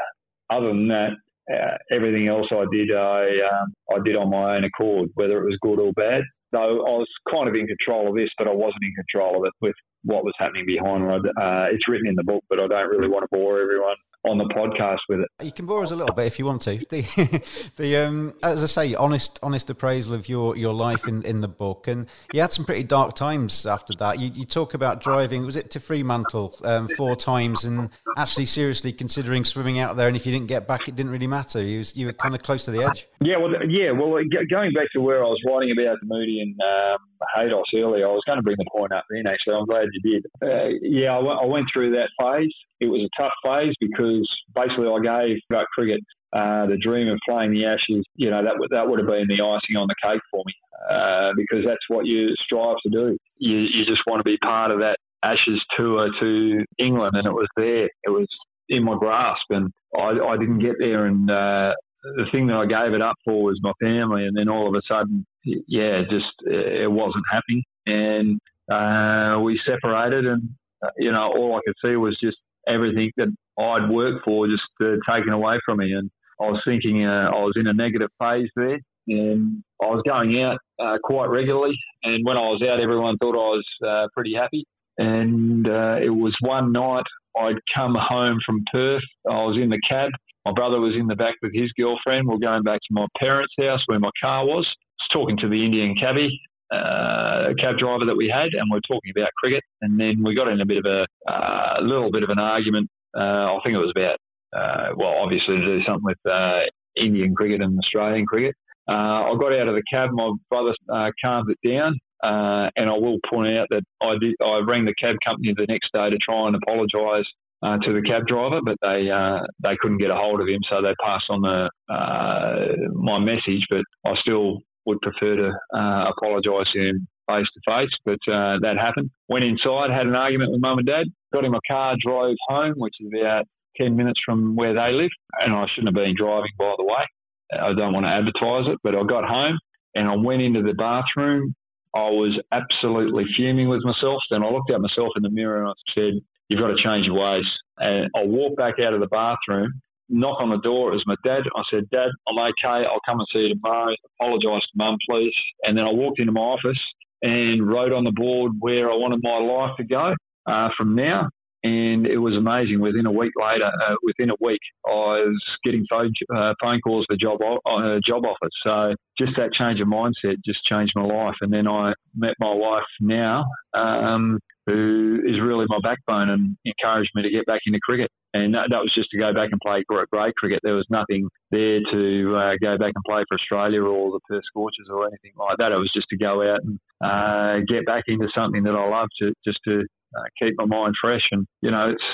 [0.51, 1.11] Other than that,
[1.51, 5.47] uh, everything else I did, I um, I did on my own accord, whether it
[5.47, 6.23] was good or bad.
[6.53, 9.47] Though I was kind of in control of this, but I wasn't in control of
[9.47, 9.75] it with
[10.05, 11.03] what was happening behind.
[11.09, 14.39] Uh, it's written in the book, but I don't really want to bore everyone on
[14.39, 15.45] the podcast with it.
[15.45, 16.73] You can bore us a little bit if you want to.
[16.93, 17.43] The,
[17.77, 21.49] the um, as I say, honest, honest appraisal of your, your life in, in the
[21.49, 24.21] book, and you had some pretty dark times after that.
[24.21, 28.93] You, you talk about driving, was it to Fremantle um, four times, and actually seriously
[28.93, 31.63] considering swimming out there, and if you didn't get back, it didn't really matter.
[31.63, 33.07] You was, you were kind of close to the edge.
[33.21, 36.99] Yeah, well, yeah, well, going back to where I was writing about Moody and um,
[37.37, 39.27] Haydos earlier, I was going to bring the point up then.
[39.27, 40.23] Actually, I'm glad you did.
[40.43, 42.53] Uh, yeah, I, w- I went through that phase.
[42.81, 46.01] It was a tough phase because basically I gave about cricket
[46.33, 48.05] uh, the dream of playing the Ashes.
[48.17, 50.55] You know that would that would have been the icing on the cake for me
[50.91, 53.17] uh, because that's what you strive to do.
[53.39, 57.33] You you just want to be part of that Ashes tour to England, and it
[57.33, 57.85] was there.
[57.85, 58.27] It was
[58.69, 61.07] in my grasp, and I, I didn't get there.
[61.07, 64.49] And uh, the thing that I gave it up for was my family, and then
[64.49, 70.51] all of a sudden, yeah, just it wasn't happening, and uh, we separated, and
[70.85, 72.37] uh, you know all I could see was just
[72.69, 73.29] everything that
[73.59, 77.41] I'd worked for just uh, taken away from me, and I was thinking uh, I
[77.41, 82.25] was in a negative phase there, and I was going out uh, quite regularly, and
[82.25, 84.65] when I was out, everyone thought I was uh, pretty happy,
[84.99, 87.05] and uh, it was one night
[87.37, 90.11] I'd come home from Perth, I was in the cab.
[90.45, 92.27] My brother was in the back with his girlfriend.
[92.27, 94.67] We are going back to my parents' house where my car was.
[95.13, 96.41] Talking to the Indian cabbie,
[96.73, 99.63] uh, cab driver that we had, and we are talking about cricket.
[99.83, 102.89] And then we got in a bit of a uh, little bit of an argument.
[103.17, 104.17] Uh, I think it was about,
[104.57, 106.61] uh, well, obviously to do something with uh,
[106.97, 108.55] Indian cricket and Australian cricket.
[108.89, 110.11] I got out of the cab.
[110.13, 110.75] My brother
[111.23, 111.99] calmed it down.
[112.23, 114.35] and I will point out that I did.
[114.41, 117.27] I rang the cab company the next day to try and apologise
[117.63, 120.61] uh, to the cab driver, but they uh, they couldn't get a hold of him,
[120.69, 123.65] so they passed on the uh, my message.
[123.71, 127.91] But I still would prefer to uh, apologise to him face to face.
[128.05, 129.11] But uh, that happened.
[129.29, 132.75] Went inside, had an argument with mum and dad, got in my car, drove home,
[132.77, 133.45] which is about
[133.77, 135.11] 10 minutes from where they live.
[135.41, 137.05] And I shouldn't have been driving, by the way.
[137.53, 139.59] I don't want to advertise it, but I got home
[139.95, 141.55] and I went into the bathroom.
[141.95, 144.23] I was absolutely fuming with myself.
[144.31, 147.07] Then I looked at myself in the mirror and I said, You've got to change
[147.07, 147.45] your ways.
[147.79, 150.93] And I walked back out of the bathroom knock on the door.
[150.93, 151.43] It was my dad.
[151.57, 152.87] I said, Dad, I'm okay.
[152.87, 153.95] I'll come and see you tomorrow.
[154.21, 155.35] Apologise to mum, please.
[155.63, 156.81] And then I walked into my office
[157.23, 160.15] and wrote on the board where I wanted my life to go
[160.47, 161.29] uh, from now.
[161.65, 162.81] And it was amazing.
[162.81, 167.07] Within a week later, uh, within a week, I was getting phone, uh, phone calls
[167.09, 168.53] for job uh, job offers.
[168.67, 171.37] So just that change of mindset just changed my life.
[171.41, 173.45] And then I met my wife now,
[173.75, 178.11] um, who is really my backbone and encouraged me to get back into cricket.
[178.35, 180.61] And that, that was just to go back and play grade cricket.
[180.65, 184.45] There was nothing there to uh, go back and play for Australia or the Perth
[184.47, 185.71] Scorchers or anything like that.
[185.71, 189.09] It was just to go out and uh, get back into something that I love
[189.21, 189.85] to just to
[190.17, 191.23] uh, keep my mind fresh.
[191.31, 192.05] And you know, it's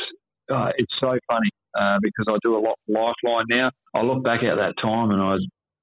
[0.53, 3.71] uh, it's so funny uh, because I do a lot Lifeline now.
[3.95, 5.37] I look back at that time and I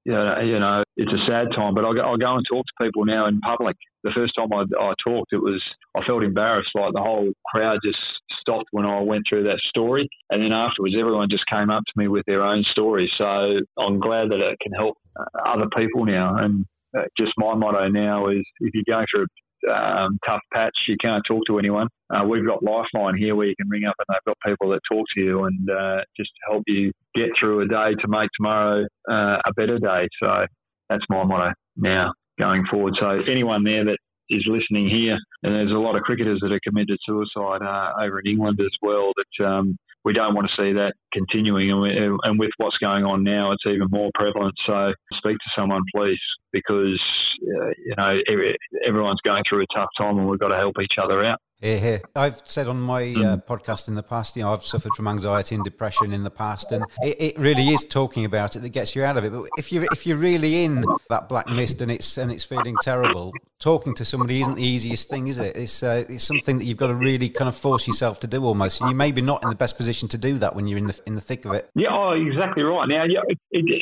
[0.06, 3.04] you know, it's a sad time, but I'll go, I'll go and talk to people
[3.04, 3.76] now in public.
[4.04, 5.60] The first time I, I talked, it was,
[5.96, 6.70] I felt embarrassed.
[6.74, 7.98] Like the whole crowd just
[8.40, 10.08] stopped when I went through that story.
[10.30, 13.10] And then afterwards, everyone just came up to me with their own stories.
[13.18, 16.36] So I'm glad that it can help uh, other people now.
[16.36, 16.64] And
[16.96, 19.26] uh, just my motto now is if you're going through
[19.70, 21.88] um, tough patch, you can't talk to anyone.
[22.10, 24.80] Uh, we've got Lifeline here where you can ring up and they've got people that
[24.90, 28.84] talk to you and uh, just help you get through a day to make tomorrow
[29.10, 30.08] uh, a better day.
[30.22, 30.46] So
[30.88, 32.94] that's my motto now going forward.
[33.00, 36.60] So anyone there that is listening here, and there's a lot of cricketers that are
[36.66, 39.12] committed suicide uh, over in England as well.
[39.16, 43.04] That um, we don't want to see that continuing, and, we, and with what's going
[43.04, 44.54] on now, it's even more prevalent.
[44.64, 46.20] So speak to someone, please,
[46.52, 47.02] because
[47.42, 50.76] uh, you know every, everyone's going through a tough time, and we've got to help
[50.80, 51.40] each other out.
[51.60, 52.00] Here, here.
[52.14, 53.46] I've said on my uh, mm.
[53.46, 56.70] podcast in the past, you know, I've suffered from anxiety and depression in the past,
[56.70, 59.32] and it, it, really is talking about it that gets you out of it.
[59.32, 62.76] But if you're if you're really in that black mist and it's and it's feeling
[62.82, 65.56] terrible, talking to somebody isn't the easiest thing, is it?
[65.56, 68.44] It's uh, it's something that you've got to really kind of force yourself to do
[68.44, 70.88] almost, and you're maybe not in the best position to do that when you're in
[70.88, 71.70] the in the thick of it.
[71.74, 72.86] Yeah, oh, exactly right.
[72.86, 73.20] Now, yeah,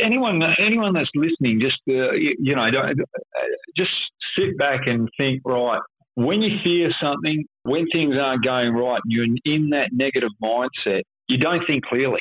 [0.00, 2.94] anyone anyone that's listening, just uh, you, you know, uh,
[3.76, 3.90] just
[4.38, 5.80] sit back and think, right,
[6.14, 11.02] when you fear something, when things aren't going right, and you're in that negative mindset,
[11.28, 12.20] you don't think clearly.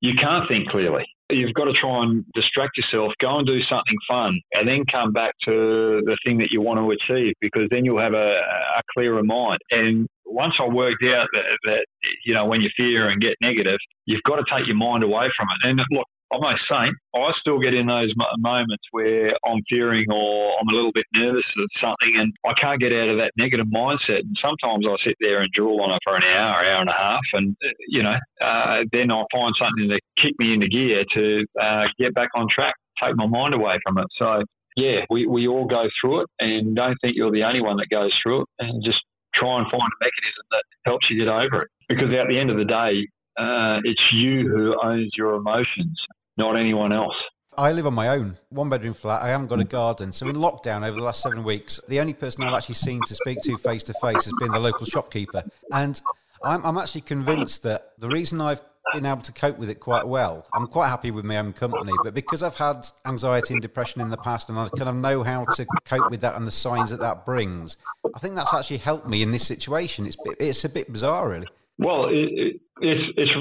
[0.00, 1.04] You can't think clearly.
[1.30, 5.12] you've got to try and distract yourself, go and do something fun, and then come
[5.12, 8.38] back to the thing that you want to achieve because then you'll have a,
[8.78, 9.58] a clearer mind.
[9.70, 11.86] And once I worked out that, that,
[12.24, 15.28] you know, when you fear and get negative, you've got to take your mind away
[15.36, 15.68] from it.
[15.68, 20.56] And look, I must say, I still get in those moments where I'm fearing or
[20.58, 23.66] I'm a little bit nervous of something and I can't get out of that negative
[23.66, 24.26] mindset.
[24.26, 26.98] And sometimes I sit there and drool on it for an hour, hour and a
[26.98, 27.56] half, and,
[27.88, 32.14] you know, uh, then I find something to kick me into gear to uh, get
[32.14, 34.06] back on track, take my mind away from it.
[34.18, 34.42] So,
[34.76, 37.86] yeah, we, we all go through it and don't think you're the only one that
[37.90, 38.98] goes through it and just
[39.34, 41.68] try and find a mechanism that helps you get over it.
[41.88, 43.06] Because at the end of the day,
[43.38, 45.98] uh, it's you who owns your emotions
[46.36, 47.14] not anyone else.
[47.56, 49.22] I live on my own, one bedroom flat.
[49.22, 50.12] I haven't got a garden.
[50.12, 53.14] So in lockdown over the last seven weeks, the only person I've actually seen to
[53.14, 55.44] speak to face to face has been the local shopkeeper.
[55.70, 56.00] And
[56.42, 58.60] I'm, I'm actually convinced that the reason I've
[58.92, 60.46] been able to cope with it quite well.
[60.52, 64.10] I'm quite happy with my own company, but because I've had anxiety and depression in
[64.10, 66.90] the past, and I kind of know how to cope with that and the signs
[66.90, 67.76] that that brings,
[68.14, 70.06] I think that's actually helped me in this situation.
[70.06, 71.48] It's it's a bit bizarre, really.
[71.78, 73.36] Well, it, it, it's it's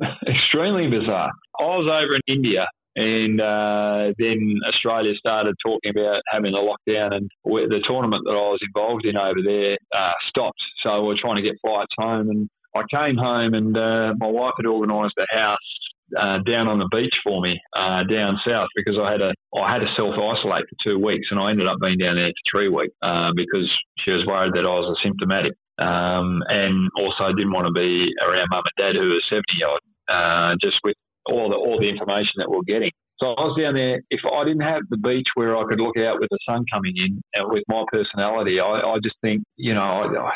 [0.28, 1.30] extremely bizarre.
[1.58, 7.14] I was over in India and uh, then Australia started talking about having a lockdown,
[7.14, 10.60] and the tournament that I was involved in over there uh, stopped.
[10.82, 14.28] So we are trying to get flights home, and I came home, and uh, my
[14.28, 15.68] wife had organised a house
[16.16, 19.72] uh, down on the beach for me uh, down south because I had a I
[19.72, 22.44] had to self isolate for two weeks, and I ended up being down there for
[22.48, 23.68] three weeks uh, because
[24.00, 28.48] she was worried that I was asymptomatic, um, and also didn't want to be around
[28.50, 32.38] mum and dad who were seventy odd, uh, just with all the all the information
[32.38, 32.90] that we're getting.
[33.18, 34.02] So I was down there.
[34.10, 36.92] If I didn't have the beach where I could look out with the sun coming
[36.96, 40.32] in, and with my personality, I, I just think you know I,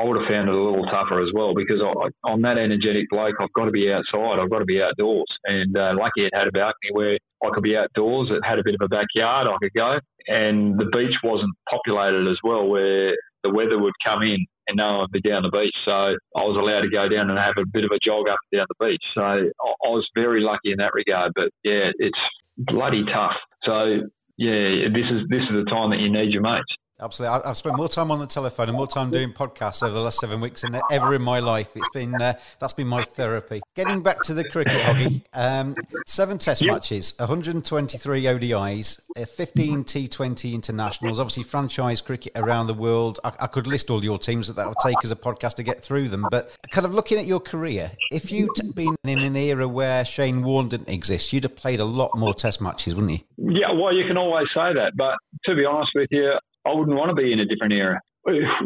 [0.00, 3.10] I would have found it a little tougher as well because I, I'm that energetic
[3.10, 3.36] bloke.
[3.38, 4.40] I've got to be outside.
[4.40, 5.28] I've got to be outdoors.
[5.44, 8.28] And uh, lucky it had a balcony where I could be outdoors.
[8.30, 9.98] It had a bit of a backyard I could go.
[10.26, 13.12] And the beach wasn't populated as well where
[13.44, 15.74] the weather would come in and no one would be down the beach.
[15.84, 18.38] So I was allowed to go down and have a bit of a jog up
[18.50, 19.04] and down the beach.
[19.14, 21.32] So I was very lucky in that regard.
[21.34, 22.18] But yeah, it's
[22.56, 23.36] bloody tough.
[23.64, 26.72] So yeah, this is this is the time that you need your mates.
[27.00, 27.42] Absolutely.
[27.44, 30.18] I've spent more time on the telephone and more time doing podcasts over the last
[30.18, 31.70] seven weeks than ever in my life.
[31.74, 33.60] It's been uh, that's been my therapy.
[33.74, 35.22] Getting back to the cricket, Hoggy.
[35.32, 35.74] Um,
[36.06, 36.72] seven Test yep.
[36.74, 41.18] matches, 123 ODIs, uh, 15 T20 internationals.
[41.18, 43.18] Obviously, franchise cricket around the world.
[43.24, 45.62] I, I could list all your teams that that would take as a podcast to
[45.62, 46.26] get through them.
[46.30, 50.42] But kind of looking at your career, if you'd been in an era where Shane
[50.42, 53.20] Warne didn't exist, you'd have played a lot more Test matches, wouldn't you?
[53.36, 53.72] Yeah.
[53.72, 56.32] Well, you can always say that, but to be honest with you,
[56.66, 58.00] I wouldn't want to be in a different era.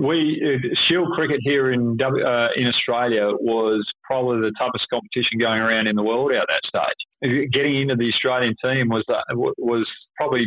[0.01, 0.43] We
[0.89, 5.95] Shield cricket here in uh, in Australia was probably the toughest competition going around in
[5.95, 7.51] the world at that stage.
[7.53, 9.05] Getting into the Australian team was
[9.59, 10.47] was probably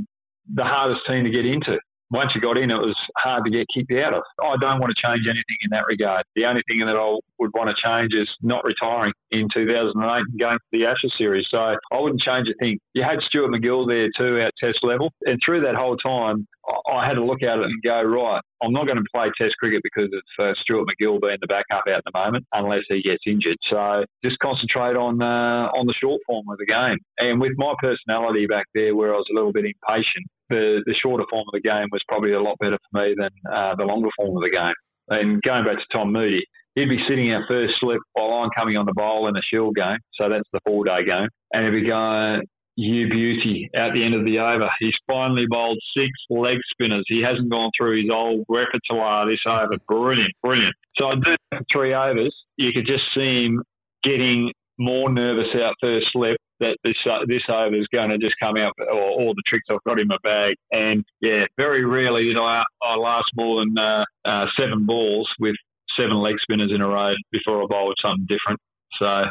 [0.54, 1.78] the hardest team to get into
[2.12, 4.24] once you got in, it was hard to get kicked out of.
[4.40, 6.24] I don't want to change anything in that regard.
[6.36, 10.40] The only thing that I would want to change is not retiring in 2008 and
[10.40, 11.46] going to the Ashes series.
[11.52, 12.80] So I wouldn't change a thing.
[12.94, 15.12] You had Stuart MacGill there too at test level.
[15.26, 16.48] And through that whole time,
[16.92, 19.56] I had to look at it and go, right, I'm not going to play test
[19.60, 23.02] cricket because of uh, Stuart MacGill being the backup out at the moment, unless he
[23.02, 23.58] gets injured.
[23.70, 26.98] So just concentrate on uh, on the short form of the game.
[27.20, 30.96] And with my personality back there, where I was a little bit impatient, the, the
[31.02, 33.84] shorter form of the game was probably a lot better for me than uh, the
[33.84, 34.78] longer form of the game.
[35.10, 36.44] And going back to Tom Moody,
[36.76, 39.76] he'd be sitting out first slip while I'm coming on the bowl in the Shield
[39.76, 39.98] game.
[40.16, 41.30] So that's the four day game.
[41.54, 42.44] And he'd be going,
[42.78, 44.70] you beauty, at the end of the over.
[44.80, 47.04] He's finally bowled six leg spinners.
[47.08, 49.78] He hasn't gone through his old repertoire this over.
[49.88, 50.76] Brilliant, brilliant.
[50.96, 52.36] So I did three overs.
[52.58, 53.64] You could just see him
[54.04, 58.36] getting more nervous out first slip that this uh, this over is going to just
[58.42, 60.56] come out, or all the tricks I've got in my bag.
[60.72, 65.56] And yeah, very rarely did I, I last more than uh, uh, seven balls with
[66.00, 68.60] seven leg spinners in a row before I bowled something different.
[69.00, 69.24] So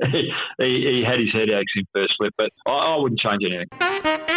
[0.10, 4.31] he, he, had his headaches in first slip, but I, I wouldn't change anything.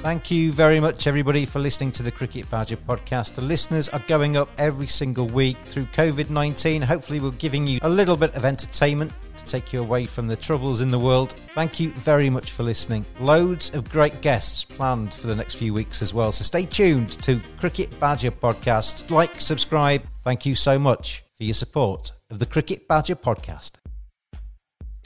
[0.00, 3.34] Thank you very much, everybody, for listening to the Cricket Badger podcast.
[3.34, 6.80] The listeners are going up every single week through COVID 19.
[6.82, 10.36] Hopefully, we're giving you a little bit of entertainment to take you away from the
[10.36, 11.34] troubles in the world.
[11.48, 13.04] Thank you very much for listening.
[13.18, 16.30] Loads of great guests planned for the next few weeks as well.
[16.30, 19.10] So stay tuned to Cricket Badger podcast.
[19.10, 20.04] Like, subscribe.
[20.22, 23.72] Thank you so much for your support of the Cricket Badger podcast.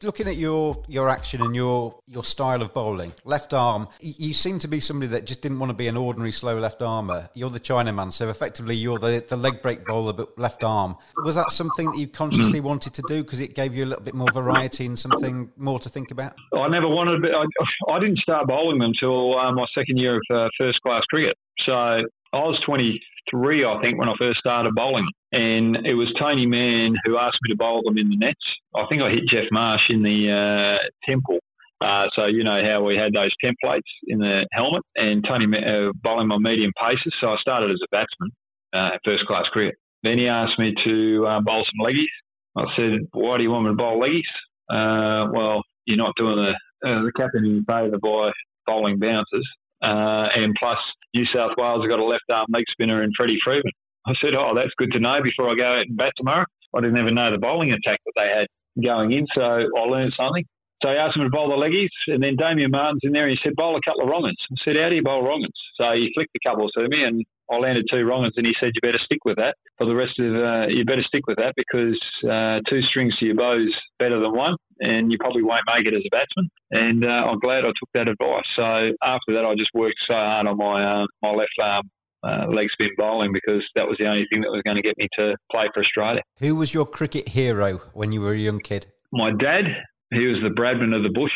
[0.02, 4.58] Looking at your your action and your your style of bowling, left arm, you seem
[4.60, 7.28] to be somebody that just didn't want to be an ordinary slow left armer.
[7.34, 10.96] You're the Chinaman, so effectively you're the, the leg break bowler, but left arm.
[11.24, 14.02] Was that something that you consciously wanted to do because it gave you a little
[14.02, 16.34] bit more variety and something more to think about?
[16.56, 17.24] I never wanted.
[17.24, 21.36] I, I didn't start bowling until uh, my second year of uh, first class cricket.
[21.64, 22.02] So I
[22.32, 25.06] was 23, I think, when I first started bowling.
[25.32, 28.44] And it was Tony Mann who asked me to bowl them in the nets.
[28.76, 30.78] I think I hit Geoff Marsh in the uh,
[31.08, 31.38] temple.
[31.80, 35.90] Uh, so you know how we had those templates in the helmet, and Tony uh,
[36.02, 37.12] bowling my medium paces.
[37.20, 38.30] So I started as a batsman,
[38.72, 39.74] uh, first class cricket.
[40.04, 42.12] Then he asked me to uh, bowl some leggies.
[42.56, 44.30] I said, "Why do you want me to bowl leggies?"
[44.70, 48.30] Uh, well, you're not doing the uh, the captain in favour by
[48.66, 49.48] bowling bouncers.
[49.82, 50.78] Uh, and plus,
[51.14, 53.72] New South Wales have got a left arm leg spinner in Freddie Freedman.
[54.06, 56.46] I said, oh, that's good to know before I go out and bat tomorrow.
[56.74, 58.46] I didn't even know the bowling attack that they had
[58.82, 60.44] going in, so I learned something.
[60.82, 63.30] So I asked him to bowl the leggies, and then Damien Martyn's in there, and
[63.30, 64.34] he said, bowl a couple of wrong'uns.
[64.50, 65.54] I said, how do you bowl wrong'uns?
[65.78, 67.22] So he flicked a couple to me, and
[67.52, 70.18] I landed two wrong'uns, and he said, you better stick with that for the rest
[70.18, 74.18] of, uh, you better stick with that because uh, two strings to your bow's better
[74.18, 76.50] than one, and you probably won't make it as a batsman.
[76.72, 78.48] And uh, I'm glad I took that advice.
[78.56, 78.66] So
[79.06, 81.86] after that, I just worked so hard on my uh, my left arm
[82.24, 84.96] uh, leg spin bowling because that was the only thing that was going to get
[84.98, 86.22] me to play for Australia.
[86.38, 88.86] Who was your cricket hero when you were a young kid?
[89.12, 89.64] My dad.
[90.10, 91.32] He was the Bradman of the bush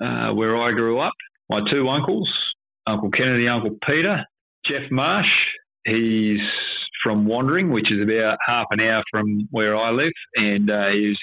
[0.00, 1.12] uh, where I grew up.
[1.48, 2.30] My two uncles,
[2.86, 4.24] Uncle Kennedy, Uncle Peter,
[4.66, 5.26] Geoff Marsh.
[5.84, 6.38] He's
[7.02, 11.14] from Wandering, which is about half an hour from where I live, and uh, he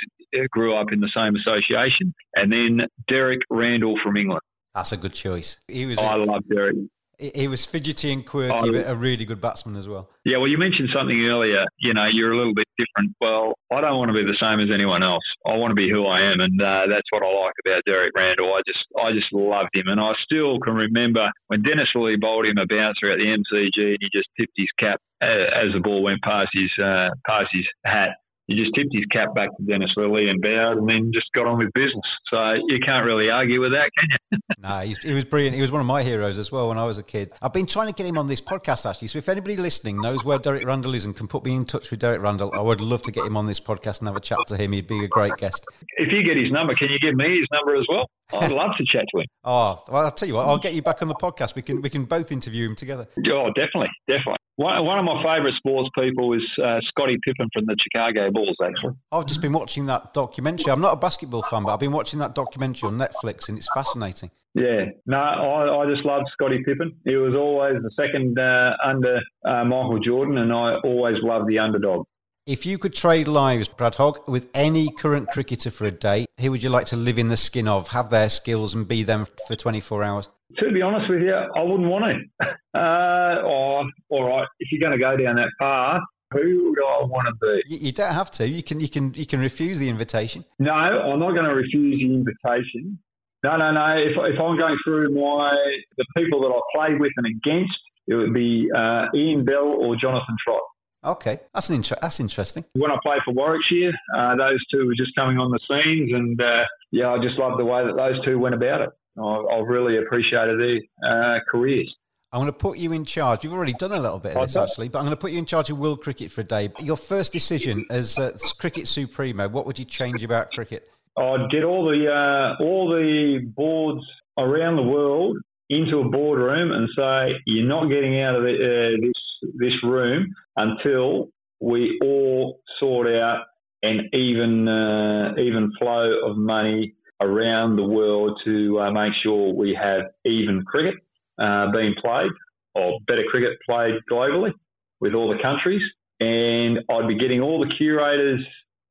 [0.50, 2.14] grew up in the same association.
[2.36, 4.42] And then Derek Randall from England.
[4.76, 5.60] That's a good choice.
[5.68, 5.98] He was.
[5.98, 6.76] I love Derek.
[7.18, 10.10] He was fidgety and quirky, but a really good batsman as well.
[10.24, 11.66] Yeah, well, you mentioned something earlier.
[11.82, 13.18] You know, you're a little bit different.
[13.20, 15.26] Well, I don't want to be the same as anyone else.
[15.42, 18.14] I want to be who I am, and uh, that's what I like about Derek
[18.14, 18.54] Randall.
[18.54, 22.46] I just, I just loved him, and I still can remember when Dennis Lillee bowled
[22.46, 25.82] him a bouncer at the MCG, and he just tipped his cap uh, as the
[25.82, 29.64] ball went past his, uh, past his hat he just tipped his cap back to
[29.64, 32.06] Dennis Lillee and bowed and then just got on with business.
[32.32, 32.38] So
[32.68, 34.38] you can't really argue with that, can you?
[34.60, 35.56] no, he was brilliant.
[35.56, 37.32] He was one of my heroes as well when I was a kid.
[37.42, 39.10] I've been trying to get him on this podcast actually.
[39.10, 41.92] So if anybody listening knows where Derek Randall is and can put me in touch
[41.92, 44.22] with Derek Randall, I would love to get him on this podcast and have a
[44.22, 44.72] chat to him.
[44.72, 45.66] He'd be a great guest.
[45.98, 48.10] If you get his number, can you give me his number as well?
[48.34, 49.26] I'd love to chat to him.
[49.44, 50.48] Oh, well, I'll tell you what.
[50.48, 51.56] I'll get you back on the podcast.
[51.56, 53.08] We can we can both interview him together.
[53.32, 54.38] Oh, definitely, definitely.
[54.58, 58.58] One, one of my favourite sports people is uh, Scottie Pippen from the Chicago Bulls.
[58.64, 60.72] Actually, I've just been watching that documentary.
[60.72, 63.70] I'm not a basketball fan, but I've been watching that documentary on Netflix, and it's
[63.74, 64.32] fascinating.
[64.56, 66.96] Yeah, no, I, I just loved Scottie Pippen.
[67.06, 71.60] He was always the second uh, under uh, Michael Jordan, and I always loved the
[71.60, 72.06] underdog.
[72.48, 76.52] If you could trade lives, Brad Hogg, with any current cricketer for a day, who
[76.52, 79.28] would you like to live in the skin of, have their skills, and be them
[79.48, 80.30] for 24 hours?
[80.60, 82.48] To be honest with you, I wouldn't want to.
[82.78, 86.00] Uh, oh, all right, if you're going to go down that path,
[86.32, 87.74] who would I want to be?
[87.74, 88.48] You, you, don't have to.
[88.48, 90.46] You can, you can, you can refuse the invitation.
[90.60, 93.00] No, I'm not going to refuse the invitation.
[93.44, 93.98] No, no, no.
[93.98, 95.58] If, if I'm going through my
[95.98, 99.96] the people that I play with and against, it would be uh, Ian Bell or
[99.96, 100.62] Jonathan Trott.
[101.06, 102.66] Okay, that's an inter- that's interesting.
[102.74, 106.42] When I played for Warwickshire, uh, those two were just coming on the scenes, and
[106.42, 108.90] uh, yeah, I just loved the way that those two went about it.
[109.20, 111.92] I, have really appreciated their uh, careers.
[112.32, 113.44] I'm going to put you in charge.
[113.44, 115.40] You've already done a little bit of this actually, but I'm going to put you
[115.40, 116.70] in charge of world cricket for a day.
[116.80, 120.90] Your first decision as uh, cricket supremo, what would you change about cricket?
[121.18, 124.06] I'd get all the uh, all the boards
[124.38, 125.38] around the world
[125.70, 130.28] into a boardroom and say, "You're not getting out of the, uh, this this room
[130.56, 131.30] until
[131.60, 133.46] we all sort out
[133.84, 139.78] an even uh, even flow of money around the world to uh, make sure we
[139.80, 140.96] have even cricket
[141.40, 142.32] uh, being played
[142.76, 144.52] or better cricket played globally
[145.00, 145.82] with all the countries.
[146.20, 148.44] And I'd be getting all the curators,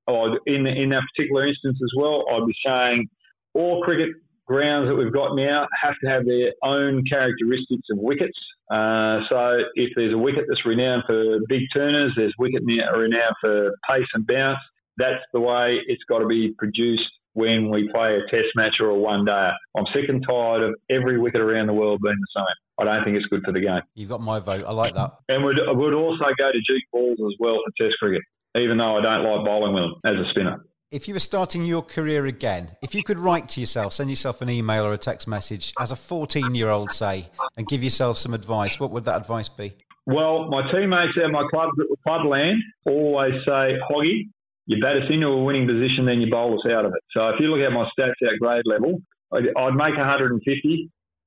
[0.06, 3.08] or in in that particular instance as well, I'd be saying
[3.54, 4.10] all cricket
[4.46, 8.38] grounds that we've got now have to have their own characteristics of wickets.
[8.70, 13.72] Uh, so if there's a wicket that's renowned for big turners, there's wicket renowned for
[13.88, 14.58] pace and bounce.
[14.96, 17.02] That's the way it's got to be produced
[17.34, 19.50] when we play a test match or a one day.
[19.76, 22.56] I'm sick and tired of every wicket around the world being the same.
[22.78, 23.82] I don't think it's good for the game.
[23.94, 24.64] You've got my vote.
[24.66, 25.12] I like that.
[25.28, 28.22] And would would also go to Jeep balls as well for Test cricket,
[28.56, 30.64] even though I don't like bowling with them as a spinner.
[30.92, 34.40] If you were starting your career again, if you could write to yourself, send yourself
[34.40, 38.18] an email or a text message as a 14 year old, say, and give yourself
[38.18, 39.74] some advice, what would that advice be?
[40.06, 41.70] Well, my teammates at my club,
[42.06, 44.30] Clubland, always say, Hoggy,
[44.66, 47.02] you bat us into a winning position, then you bowl us out of it.
[47.10, 49.02] So if you look at my stats at grade level,
[49.34, 50.38] I'd, I'd make 150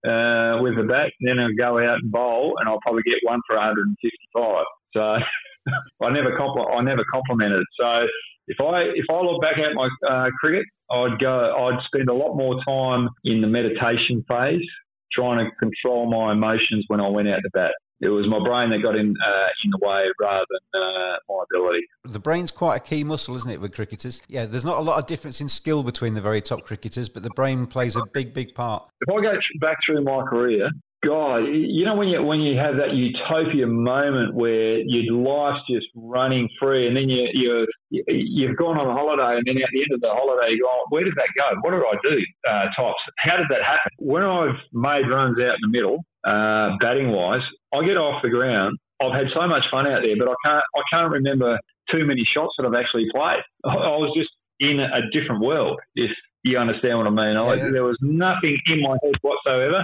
[0.08, 3.42] uh, with the bat, then I'd go out and bowl, and I'll probably get one
[3.46, 4.64] for 155.
[4.96, 5.02] So
[6.06, 7.66] I never compl- I never complimented.
[7.78, 8.08] So
[8.50, 12.14] if I if I look back at my uh, cricket, I'd go I'd spend a
[12.14, 14.68] lot more time in the meditation phase,
[15.14, 17.72] trying to control my emotions when I went out to bat.
[18.02, 21.44] It was my brain that got in uh, in the way rather than uh, my
[21.52, 21.86] ability.
[22.06, 24.24] The brain's quite a key muscle, isn't it, with cricketers?
[24.28, 27.24] Yeah, there's not a lot of difference in skill between the very top cricketers, but
[27.24, 28.88] the brain plays a big, big part.
[29.02, 30.70] If I go back through my career,
[31.06, 35.88] God, you know when you when you have that utopia moment where your life's just
[35.96, 37.68] running free, and then you you
[38.08, 40.68] you've gone on a holiday, and then at the end of the holiday you go,
[40.68, 41.56] oh, where did that go?
[41.64, 42.20] What did I do?
[42.44, 43.00] Uh, tops.
[43.18, 43.96] How did that happen?
[44.00, 48.30] When I've made runs out in the middle, uh, batting wise, I get off the
[48.30, 48.76] ground.
[49.00, 51.56] I've had so much fun out there, but I can't I can't remember
[51.96, 53.40] too many shots that I've actually played.
[53.64, 55.80] I was just in a different world.
[55.96, 56.12] If
[56.44, 59.80] you understand what I mean, I, there was nothing in my head whatsoever.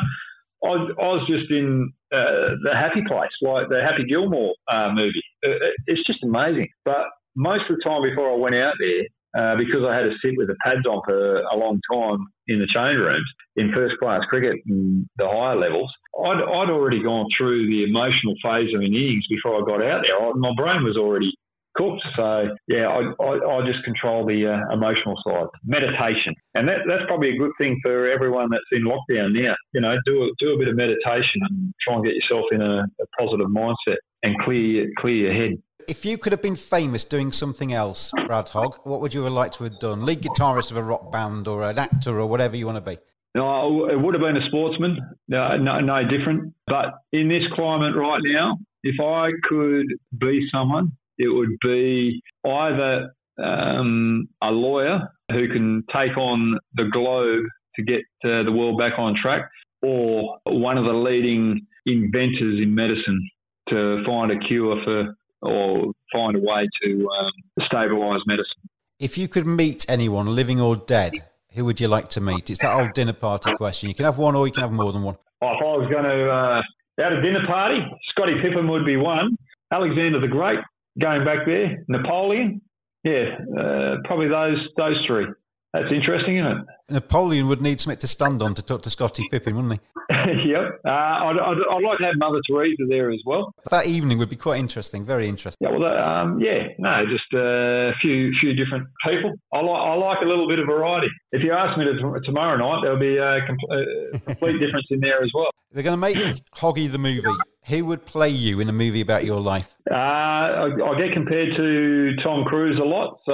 [0.66, 5.24] I, I was just in uh, the happy place, like the Happy Gilmore uh, movie.
[5.46, 6.70] Uh, uh, it's just amazing.
[6.84, 7.06] But
[7.36, 9.06] most of the time before I went out there,
[9.36, 12.60] uh, because I had to sit with the pads on for a long time in
[12.60, 15.92] the change rooms in first class cricket and the higher levels,
[16.24, 20.04] I'd, I'd already gone through the emotional phase of an innings before I got out
[20.08, 20.16] there.
[20.16, 21.36] I, my brain was already
[21.76, 22.02] cooked.
[22.16, 27.06] So yeah, I, I, I just control the uh, emotional side, meditation, and that, that's
[27.08, 29.56] probably a good thing for everyone that's in lockdown now.
[29.74, 32.62] You know, do a, do a bit of meditation and try and get yourself in
[32.62, 35.62] a, a positive mindset and clear clear your head.
[35.88, 39.34] If you could have been famous doing something else, Brad Hogg, what would you have
[39.34, 40.04] liked to have done?
[40.04, 42.98] Lead guitarist of a rock band or an actor or whatever you want to be?
[43.36, 44.98] No, it would have been a sportsman.
[45.28, 46.54] No, no, no different.
[46.66, 49.86] But in this climate right now, if I could
[50.18, 53.14] be someone, it would be either
[53.44, 55.00] um, a lawyer
[55.32, 57.46] who can take on the globe
[57.76, 59.50] to get uh, the world back on track,
[59.82, 63.30] or one of the leading inventors in medicine
[63.70, 68.70] to find a cure for or find a way to um, stabilise medicine.
[69.00, 71.14] If you could meet anyone, living or dead,
[71.54, 72.50] who would you like to meet?
[72.50, 73.90] It's that old dinner party question.
[73.90, 75.18] You can have one or you can have more than one.
[75.42, 78.96] Oh, if I was going to uh, at a dinner party, Scottie Pippen would be
[78.96, 79.38] one.
[79.72, 80.60] Alexander the Great
[81.00, 82.62] going back there, Napoleon.
[83.04, 85.28] Yeah, uh, probably those those three.
[85.74, 86.66] That's interesting, isn't it?
[86.90, 89.80] Napoleon would need something to stand on to talk to Scottie Pippen, wouldn't he?
[90.46, 90.80] yep.
[90.86, 93.54] Uh, I'd, I'd, I'd, like to have Mother Teresa there as well.
[93.72, 95.58] That evening would be quite interesting, very interesting.
[95.60, 99.34] Yeah, well, um, yeah, no, just a few few different people.
[99.52, 101.08] I like I like a little bit of variety.
[101.32, 105.24] If you ask me to, tomorrow night, there'll be a, a complete difference in there
[105.24, 105.50] as well.
[105.76, 106.16] They're going to make
[106.56, 107.28] Hoggy the movie.
[107.68, 109.76] Who would play you in a movie about your life?
[109.92, 113.20] Uh, I, I, get compared to Tom Cruise a lot.
[113.26, 113.34] So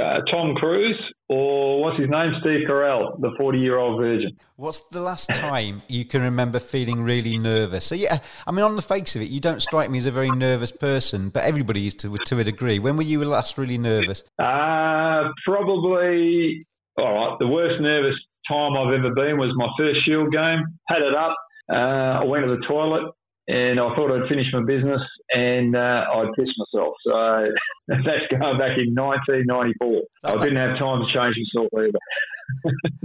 [0.00, 4.36] uh, Tom Cruise, or what's his name, Steve Carell, the forty-year-old virgin.
[4.56, 7.84] What's the last time you can remember feeling really nervous?
[7.84, 10.10] So yeah, I mean, on the face of it, you don't strike me as a
[10.10, 12.78] very nervous person, but everybody is to to a degree.
[12.78, 14.22] When were you last really nervous?
[14.38, 16.66] Uh, probably.
[16.96, 18.14] All right, the worst nervous
[18.48, 20.62] time I've ever been was my first Shield game.
[20.88, 21.34] Had it up.
[21.72, 23.10] Uh, I went to the toilet
[23.48, 25.00] and I thought I'd finish my business
[25.30, 26.94] and uh, I'd pissed myself.
[27.04, 27.12] So
[27.88, 30.02] that's going back in 1994.
[30.24, 31.98] I didn't have time to change myself either.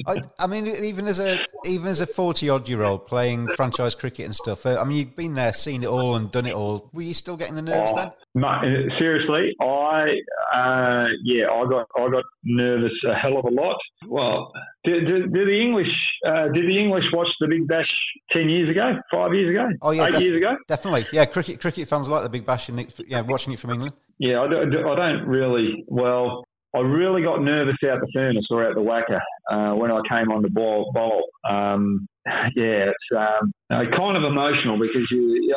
[0.07, 3.95] I, I, mean, even as a even as a forty odd year old playing franchise
[3.95, 4.65] cricket and stuff.
[4.65, 6.89] Uh, I mean, you've been there, seen it all, and done it all.
[6.93, 8.11] Were you still getting the nerves oh, then?
[8.35, 8.61] No,
[8.99, 10.05] seriously, I
[10.55, 13.77] uh, yeah, I got I got nervous a hell of a lot.
[14.07, 14.51] Well,
[14.83, 15.91] did, did, did the English
[16.25, 17.89] uh, did the English watch the Big Bash
[18.31, 20.57] ten years ago, five years ago, oh yeah, eight def- years ago?
[20.67, 21.25] Definitely, yeah.
[21.25, 23.93] Cricket cricket fans like the Big Bash and yeah, watching it from England.
[24.19, 25.85] Yeah, I don't really.
[25.87, 29.19] Well, I really got nervous out the furnace or out the WACA
[29.51, 30.91] uh, when I came on the bowl.
[30.93, 31.23] bowl.
[31.49, 32.07] Um,
[32.55, 35.53] yeah, it's um, uh, kind of emotional because you,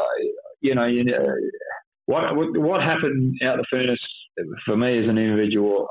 [0.61, 1.59] you know, you, uh,
[2.07, 3.99] what what happened out the furnace
[4.65, 5.89] for me as an individual,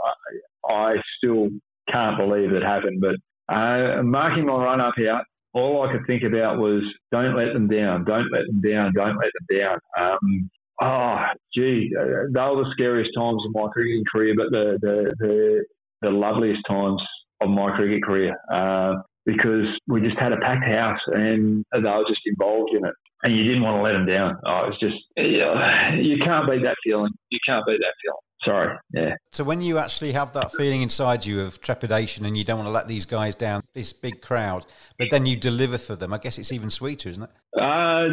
[0.67, 1.49] I, I still
[1.91, 3.01] can't believe it happened.
[3.01, 3.15] But
[3.53, 5.21] uh, marking my run up here,
[5.53, 9.17] all I could think about was don't let them down, don't let them down, don't
[9.17, 9.77] let them down.
[9.99, 10.49] Um,
[10.81, 11.17] Oh,
[11.55, 15.65] gee, uh, they were the scariest times of my cricketing career, but the the the,
[16.01, 17.01] the loveliest times
[17.41, 22.03] of my cricket career uh, because we just had a packed house and they were
[22.09, 24.37] just involved in it, and you didn't want to let them down.
[24.45, 27.11] Oh, it was just you can't beat that feeling.
[27.29, 28.17] You can't beat that feeling.
[28.43, 29.15] Sorry, yeah.
[29.31, 32.67] So when you actually have that feeling inside you of trepidation and you don't want
[32.67, 34.65] to let these guys down, this big crowd,
[34.97, 37.29] but then you deliver for them, I guess it's even sweeter, isn't it?
[37.55, 38.07] Uh,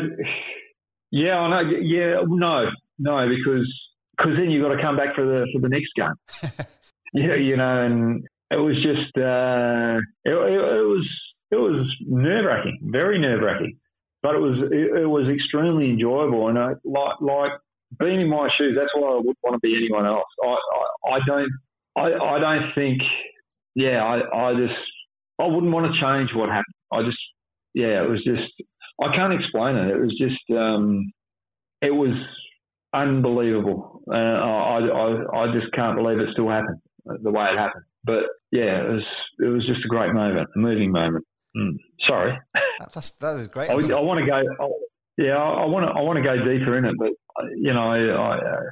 [1.11, 1.71] yeah, I know.
[1.81, 2.67] Yeah, no,
[2.99, 3.67] no, because
[4.17, 6.67] because then you've got to come back for the for the next game.
[7.15, 11.09] yeah, you know, and it was just uh, it, it, it was
[11.51, 13.79] it was nerve wracking, very nerve wracking,
[14.23, 17.53] but it was it, it, was extremely enjoyable, and I, like like
[17.99, 18.77] being in my shoes.
[18.77, 20.29] That's why I wouldn't want to be anyone else.
[20.43, 21.51] I I, I don't
[21.97, 23.01] I, I don't think
[23.75, 24.79] yeah I I just
[25.39, 26.75] I wouldn't want to change what happened.
[26.93, 27.19] I just
[27.75, 28.53] yeah it was just
[29.01, 29.91] I can't explain it.
[29.91, 31.13] It was just um,
[31.81, 32.15] it was
[32.93, 34.03] unbelievable.
[34.11, 36.81] Uh, I, I I just can't believe it still happened
[37.23, 37.85] the way it happened.
[38.05, 39.05] But yeah, it was
[39.41, 41.25] it was just a great moment, a moving moment.
[41.57, 41.77] Mm.
[42.07, 42.39] Sorry,
[42.95, 43.71] that's that is great.
[43.71, 44.35] I, I want to go.
[44.35, 44.69] I,
[45.17, 47.11] yeah, I want to I want to go deeper in it, but
[47.57, 48.63] you know, I, uh,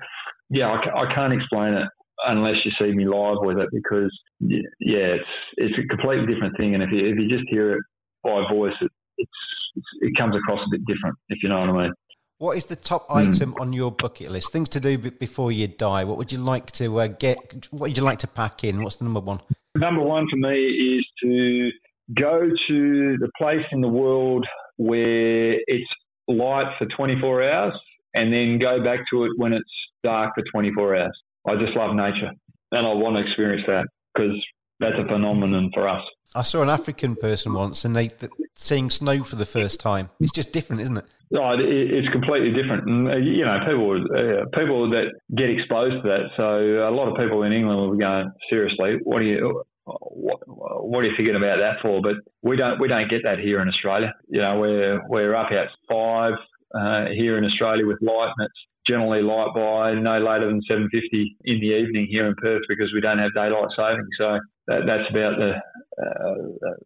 [0.51, 1.89] yeah, I, I can't explain it
[2.27, 6.74] unless you see me live with it because yeah, it's it's a completely different thing,
[6.74, 7.83] and if you if you just hear it
[8.22, 9.31] by voice, it, it's
[10.01, 11.93] it comes across a bit different, if you know what I mean.
[12.39, 13.29] What is the top mm.
[13.29, 14.53] item on your bucket list?
[14.53, 16.05] Things to do before you die.
[16.05, 17.39] What would you like to uh, get?
[17.70, 18.83] What would you like to pack in?
[18.83, 19.41] What's the number one?
[19.74, 21.70] Number one for me is to
[22.14, 24.47] go to the place in the world
[24.77, 25.91] where it's
[26.29, 27.72] light for 24 hours
[28.14, 29.64] and then go back to it when it's
[30.05, 31.18] dark for 24 hours.
[31.47, 32.31] I just love nature
[32.72, 34.37] and I want to experience that because
[34.81, 36.03] that's a phenomenon for us.
[36.35, 40.11] I saw an African person once and they th- seeing snow for the first time.
[40.20, 41.05] It's just different, isn't it?
[41.35, 46.03] Oh, it, it's completely different, and uh, you know, people uh, people that get exposed
[46.03, 46.31] to that.
[46.37, 49.64] So a lot of people in England will be going, seriously, what are you?
[49.87, 52.01] What, what are you forgetting about that for?
[52.01, 54.14] But we don't we don't get that here in Australia.
[54.29, 56.35] You know, we're we're up at five
[56.72, 60.87] uh, here in Australia with light, and it's generally light by no later than 7.50
[61.45, 64.07] in the evening here in Perth because we don't have daylight saving.
[64.16, 65.55] So that, that's about the
[66.03, 66.35] uh,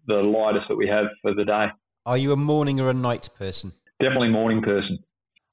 [0.07, 1.67] the lightest that we have for the day.
[2.07, 3.73] Are you a morning or a night person?
[4.01, 4.99] Definitely morning person.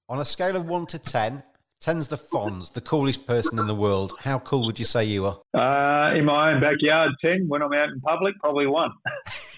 [0.09, 1.43] On a scale of one to ten,
[1.82, 4.13] ten's the Fonz, the coolest person in the world.
[4.19, 5.39] How cool would you say you are?
[5.53, 7.45] Uh, in my own backyard, ten.
[7.47, 8.91] When I'm out in public, probably one.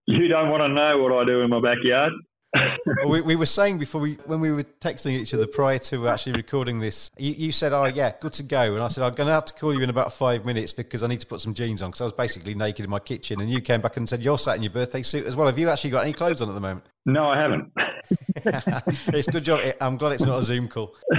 [0.06, 2.12] you don't want to know what I do in my backyard
[2.54, 6.08] well, we, we were saying before we when we were texting each other prior to
[6.08, 9.14] actually recording this, you, you said, "Oh yeah, good to go," and I said, "I'm
[9.14, 11.40] going to have to call you in about five minutes because I need to put
[11.40, 13.96] some jeans on because I was basically naked in my kitchen." And you came back
[13.96, 15.46] and said, "You're sat in your birthday suit as well.
[15.46, 17.72] Have you actually got any clothes on at the moment?" No, I haven't.
[19.14, 19.60] it's good job.
[19.80, 20.94] I'm glad it's not a Zoom call.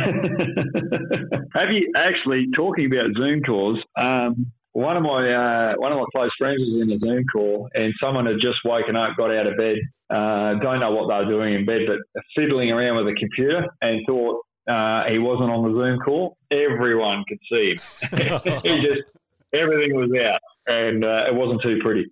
[1.53, 3.80] Have you actually talking about Zoom calls?
[3.99, 7.67] Um, one of my uh, one of my close friends was in a Zoom call,
[7.73, 9.75] and someone had just woken up, got out of bed,
[10.09, 13.67] uh, don't know what they were doing in bed, but fiddling around with a computer,
[13.82, 14.39] and thought
[14.71, 16.38] uh, he wasn't on the Zoom call.
[16.49, 18.61] Everyone could see him.
[18.63, 19.03] he just
[19.53, 22.07] everything was out, and uh, it wasn't too pretty.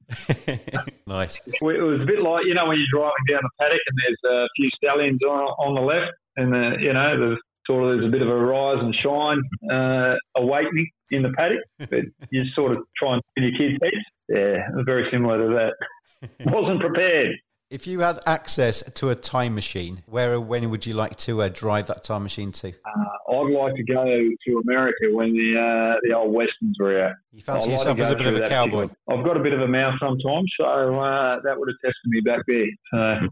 [1.07, 1.39] nice.
[1.47, 4.43] It was a bit like you know when you're driving down the paddock and there's
[4.43, 7.37] a few stallions on, on the left, and the, you know the
[7.67, 9.41] sort of there's a bit of a rise and shine
[9.71, 11.59] uh, awakening in the paddock,
[11.89, 14.05] but you sort of try and in your kids' heads.
[14.29, 16.45] Yeah, very similar to that.
[16.51, 17.35] Wasn't prepared.
[17.69, 21.41] If you had access to a time machine, where or when would you like to
[21.41, 22.69] uh, drive that time machine to?
[22.69, 27.15] Uh, I'd like to go to America when the uh, the old westerns were out.
[27.33, 28.87] You fancy like yourself as a bit of a cowboy?
[29.09, 32.21] I've got a bit of a mouth sometimes, so uh, that would have tested me
[32.21, 32.67] back there.
[32.93, 33.27] So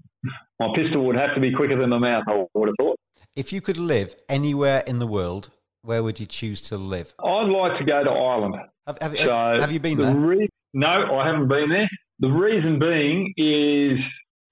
[0.60, 2.26] my pistol would have to be quicker than my mouth.
[2.28, 3.00] I would have thought.
[3.36, 5.50] If you could live anywhere in the world,
[5.82, 7.14] where would you choose to live?
[7.20, 8.56] I'd like to go to Ireland.
[8.88, 10.18] Have, have, so have you been the there?
[10.18, 11.90] Re- no, I haven't been there.
[12.20, 14.00] The reason being is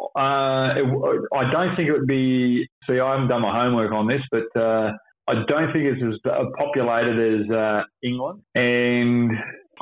[0.01, 2.67] uh, it, I don't think it would be.
[2.89, 4.91] See, I haven't done my homework on this, but uh,
[5.29, 8.41] I don't think it's as populated as uh, England.
[8.53, 9.31] And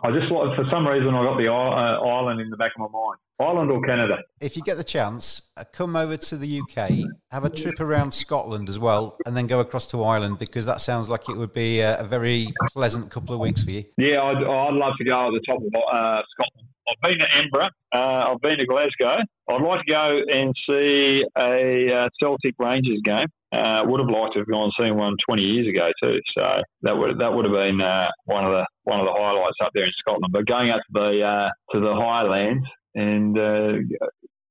[0.04, 2.92] I just thought for some reason I got the uh, island in the back of
[2.92, 3.20] my mind.
[3.39, 4.20] Ireland or Canada.
[4.39, 6.92] If you get the chance, uh, come over to the UK,
[7.32, 10.80] have a trip around Scotland as well, and then go across to Ireland because that
[10.80, 13.84] sounds like it would be a, a very pleasant couple of weeks for you.
[13.98, 16.68] Yeah, I'd, I'd love to go at the top of uh, Scotland.
[16.92, 17.70] I've been to Edinburgh.
[17.94, 19.24] Uh, I've been to Glasgow.
[19.50, 23.28] I'd like to go and see a uh, Celtic Rangers game.
[23.52, 26.20] Uh, would have liked to have gone and seen one 20 years ago too.
[26.36, 29.60] So that would that would have been uh, one of the one of the highlights
[29.64, 30.32] up there in Scotland.
[30.32, 32.66] But going up to the uh, to the Highlands
[32.96, 33.84] and uh,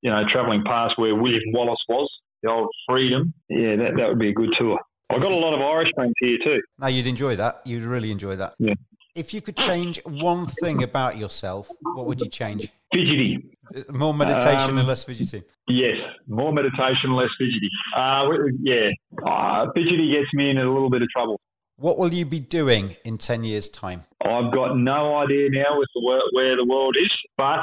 [0.02, 2.10] you know travelling past where William Wallace was,
[2.42, 4.78] the old Freedom, yeah, that that would be a good tour.
[5.10, 6.60] I've got a lot of Irish friends here too.
[6.78, 7.62] Now you'd enjoy that.
[7.64, 8.54] You'd really enjoy that.
[8.58, 8.74] Yeah.
[9.14, 12.68] If you could change one thing about yourself, what would you change?
[12.92, 13.56] Fidgety.
[13.88, 15.42] More meditation um, and less fidgety.
[15.68, 15.96] Yes,
[16.28, 17.68] more meditation, less fidgety.
[17.96, 18.28] Uh,
[18.62, 18.90] yeah,
[19.26, 21.40] uh, fidgety gets me in a little bit of trouble.
[21.76, 24.04] What will you be doing in 10 years' time?
[24.22, 27.60] I've got no idea now with the where the world is, but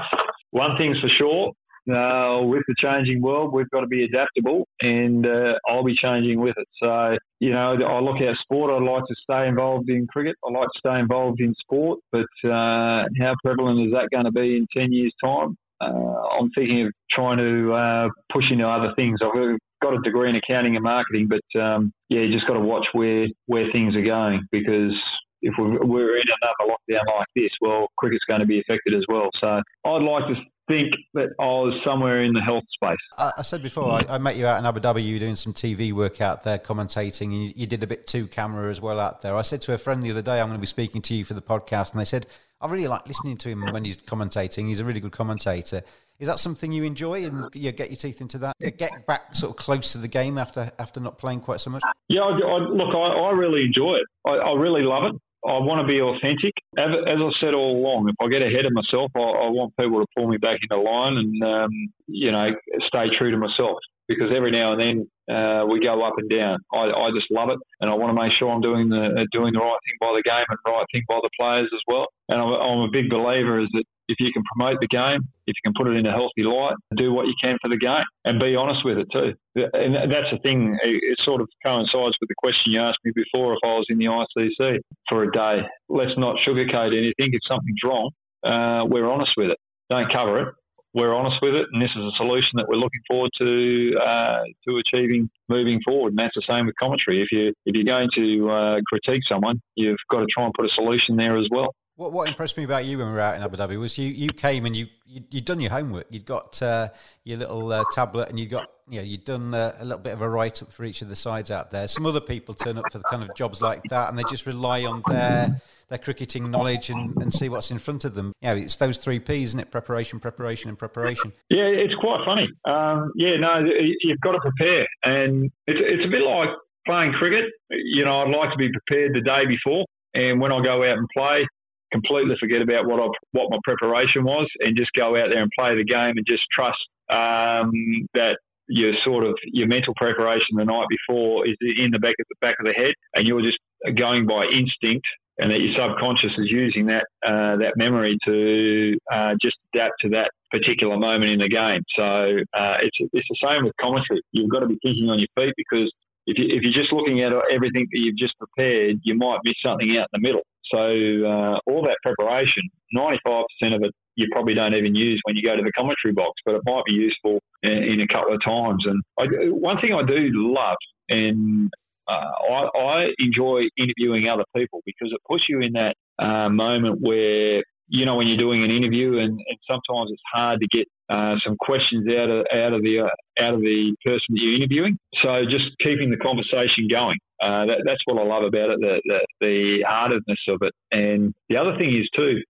[0.51, 1.53] one thing's for sure,
[1.89, 6.39] uh, with the changing world, we've got to be adaptable, and uh, I'll be changing
[6.39, 6.67] with it.
[6.81, 8.71] So, you know, I look at sport.
[8.71, 10.35] I'd like to stay involved in cricket.
[10.45, 14.31] I like to stay involved in sport, but uh, how prevalent is that going to
[14.31, 15.57] be in ten years' time?
[15.79, 19.19] Uh, I'm thinking of trying to uh, push into other things.
[19.21, 22.59] I've got a degree in accounting and marketing, but um, yeah, you just got to
[22.59, 24.93] watch where where things are going because
[25.41, 29.29] if we're in another lockdown like this, well, cricket's going to be affected as well.
[29.39, 30.35] So I'd like to
[30.67, 32.97] think that I was somewhere in the health space.
[33.17, 35.03] I, I said before, I, I, met you out in Abu Dhabi.
[35.03, 38.07] You were doing some TV work out there, commentating, and you, you, did a bit
[38.07, 39.35] two camera as well out there.
[39.35, 41.23] I said to a friend the other day, I'm going to be speaking to you
[41.23, 42.27] for the podcast, and they said,
[42.59, 44.67] I really like listening to him when he's commentating.
[44.67, 45.83] He's a really good commentator.
[46.19, 48.55] Is that something you enjoy and you get your teeth into that?
[48.63, 51.69] Uh, get back sort of close to the game after after not playing quite so
[51.69, 51.83] much?
[52.07, 54.07] Yeah, I, I, look, I, I, really enjoy it.
[54.27, 55.21] I, really love it.
[55.47, 56.53] I want to be authentic.
[56.77, 59.75] As, as I said all along, if I get ahead of myself, I, I want
[59.77, 61.71] people to pull me back into line and, um,
[62.07, 62.51] you know,
[62.87, 64.97] stay true to myself because every now and then
[65.27, 66.59] uh, we go up and down.
[66.73, 69.25] I, I just love it, and I want to make sure I'm doing the uh,
[69.31, 72.07] doing the right thing by the game and right thing by the players as well.
[72.29, 75.53] And I'm, I'm a big believer is that if you can promote the game, if
[75.59, 78.07] you can put it in a healthy light, do what you can for the game,
[78.23, 79.35] and be honest with it too.
[79.55, 80.79] And that's the thing.
[80.81, 83.53] It sort of coincides with the question you asked me before.
[83.53, 84.79] If I was in the ICC
[85.09, 87.35] for a day, let's not sugarcoat anything.
[87.35, 88.11] If something's wrong,
[88.47, 89.59] uh, we're honest with it.
[89.89, 90.55] Don't cover it
[90.97, 94.41] we're honest with it, and this is a solution that we're looking forward to uh,
[94.67, 96.09] to achieving moving forward.
[96.09, 97.21] And that's the same with commentary.
[97.21, 100.65] If you if you're going to uh, critique someone, you've got to try and put
[100.65, 101.75] a solution there as well.
[101.97, 104.09] What, what impressed me about you when we were out in Abu Dhabi was you,
[104.09, 106.07] you came and you, you you'd done your homework.
[106.09, 106.89] You'd got uh,
[107.23, 110.13] your little uh, tablet and you got you know you'd done uh, a little bit
[110.13, 111.87] of a write up for each of the sides out there.
[111.87, 114.47] Some other people turn up for the kind of jobs like that, and they just
[114.47, 118.33] rely on their their cricketing knowledge and, and see what's in front of them.
[118.41, 119.71] Yeah, it's those three P's, isn't it?
[119.71, 121.31] Preparation, preparation, and preparation.
[121.49, 122.47] Yeah, it's quite funny.
[122.65, 123.63] Um, yeah, no,
[124.01, 126.49] you've got to prepare, and it's it's a bit like
[126.85, 127.45] playing cricket.
[127.69, 130.97] You know, I'd like to be prepared the day before, and when I go out
[130.97, 131.47] and play,
[131.91, 135.51] completely forget about what I what my preparation was, and just go out there and
[135.57, 136.79] play the game, and just trust
[137.09, 137.71] um,
[138.13, 142.25] that your sort of your mental preparation the night before is in the back of
[142.27, 143.59] the back of the head, and you're just
[143.95, 145.07] going by instinct
[145.37, 150.09] and that your subconscious is using that uh, that memory to uh, just adapt to
[150.09, 151.83] that particular moment in the game.
[151.95, 154.21] So uh, it's it's the same with commentary.
[154.31, 155.91] You've got to be thinking on your feet because
[156.27, 159.55] if, you, if you're just looking at everything that you've just prepared, you might miss
[159.63, 160.43] something out in the middle.
[160.67, 160.83] So
[161.23, 162.63] uh, all that preparation,
[162.95, 166.33] 95% of it, you probably don't even use when you go to the commentary box,
[166.45, 168.83] but it might be useful in, in a couple of times.
[168.85, 170.75] And I, one thing I do love,
[171.07, 171.71] and
[172.07, 176.99] uh, I, I, enjoy interviewing other people because it puts you in that uh, moment
[177.01, 180.87] where you know when you're doing an interview and, and sometimes it's hard to get
[181.09, 184.55] uh, some questions out of out of the uh, out of the person that you're
[184.55, 184.97] interviewing.
[185.23, 187.17] So just keeping the conversation going.
[187.41, 190.73] Uh, that, that's what I love about it, the, the, the heartedness of it.
[190.91, 192.41] And the other thing is too,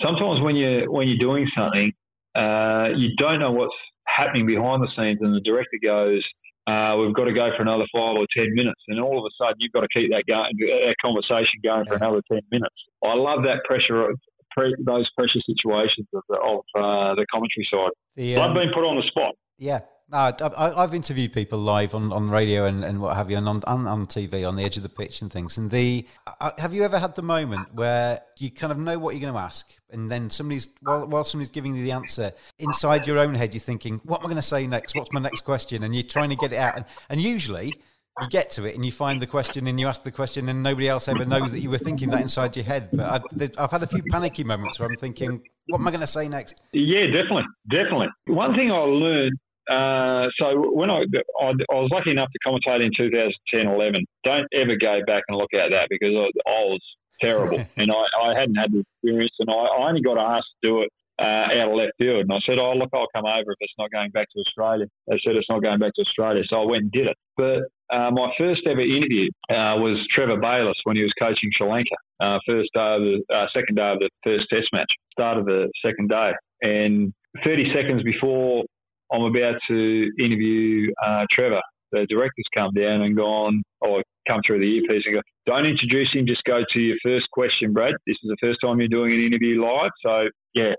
[0.00, 1.92] sometimes when you when you're doing something,
[2.34, 3.74] uh, you don't know what's
[4.06, 6.22] happening behind the scenes, and the director goes,
[6.66, 9.32] uh, we've got to go for another five or ten minutes, and all of a
[9.38, 12.74] sudden you've got to keep that going, that conversation going for another ten minutes.
[13.04, 14.12] I love that pressure,
[14.50, 17.94] pre, those pressure situations of the, of, uh, the commentary side.
[18.16, 19.34] The, um, I've been put on the spot.
[19.58, 23.36] Yeah, no, I, have interviewed people live on, on radio and, and what have you,
[23.36, 25.58] and on, on, on TV on the edge of the pitch and things.
[25.58, 26.06] And the
[26.40, 29.34] uh, have you ever had the moment where you kind of know what you're going
[29.34, 33.34] to ask, and then somebody's while, while somebody's giving you the answer inside your own
[33.34, 34.94] head, you're thinking, "What am I going to say next?
[34.94, 37.72] What's my next question?" And you're trying to get it out, and, and usually
[38.20, 40.62] you get to it and you find the question and you ask the question and
[40.62, 42.88] nobody else ever knows that you were thinking that inside your head.
[42.90, 46.00] But I've, I've had a few panicky moments where I'm thinking, what am I going
[46.00, 46.62] to say next?
[46.72, 48.06] Yeah, definitely, definitely.
[48.28, 49.38] One thing I learned
[49.70, 51.02] uh, so when I,
[51.40, 55.36] I, I was lucky enough to commentate in 2010 11, don't ever go back and
[55.36, 56.82] look at that because I, I was
[57.20, 60.68] terrible and I, I hadn't had the experience and I, I only got asked to
[60.68, 62.28] do it uh, out of left field.
[62.28, 64.86] And I said, oh, look, I'll come over if it's not going back to Australia.
[65.08, 66.42] They said it's not going back to Australia.
[66.48, 67.16] So I went and did it.
[67.36, 71.68] But uh, my first ever interview uh, was Trevor Bayliss when he was coaching Sri
[71.68, 71.96] Lanka.
[72.20, 75.46] Uh, first day of the uh, second day of the first Test match, start of
[75.46, 77.12] the second day, and
[77.44, 78.64] 30 seconds before
[79.12, 81.62] I'm about to interview uh, Trevor.
[81.92, 86.10] The director's come down and gone, or come through the earpiece and go, don't introduce
[86.12, 87.94] him, just go to your first question, Brad.
[88.06, 89.92] This is the first time you're doing an interview live.
[90.02, 90.74] So, yeah,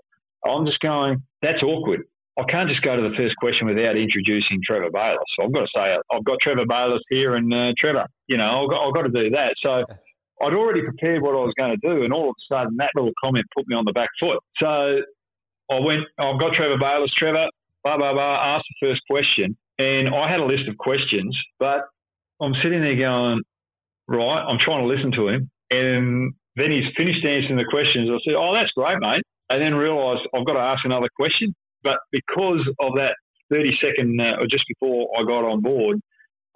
[0.46, 2.02] I'm just going, that's awkward.
[2.38, 5.26] I can't just go to the first question without introducing Trevor Bayliss.
[5.36, 8.62] So I've got to say, I've got Trevor Bayliss here and uh, Trevor, you know,
[8.62, 9.54] I've got, I've got to do that.
[9.58, 9.82] So
[10.40, 12.90] I'd already prepared what I was going to do, and all of a sudden that
[12.94, 14.38] little comment put me on the back foot.
[14.62, 15.02] So
[15.70, 17.10] I went, I've got Trevor Bayliss.
[17.18, 17.48] Trevor,
[17.84, 19.56] blah, blah, blah, asked the first question.
[19.78, 21.86] And I had a list of questions, but
[22.40, 23.42] I'm sitting there going,
[24.08, 25.50] right, I'm trying to listen to him.
[25.70, 28.10] And then he's finished answering the questions.
[28.10, 29.22] I said, oh, that's great, mate.
[29.50, 31.54] And then realised I've got to ask another question.
[31.82, 33.14] But because of that
[33.50, 36.00] 30 second, uh, or just before I got on board,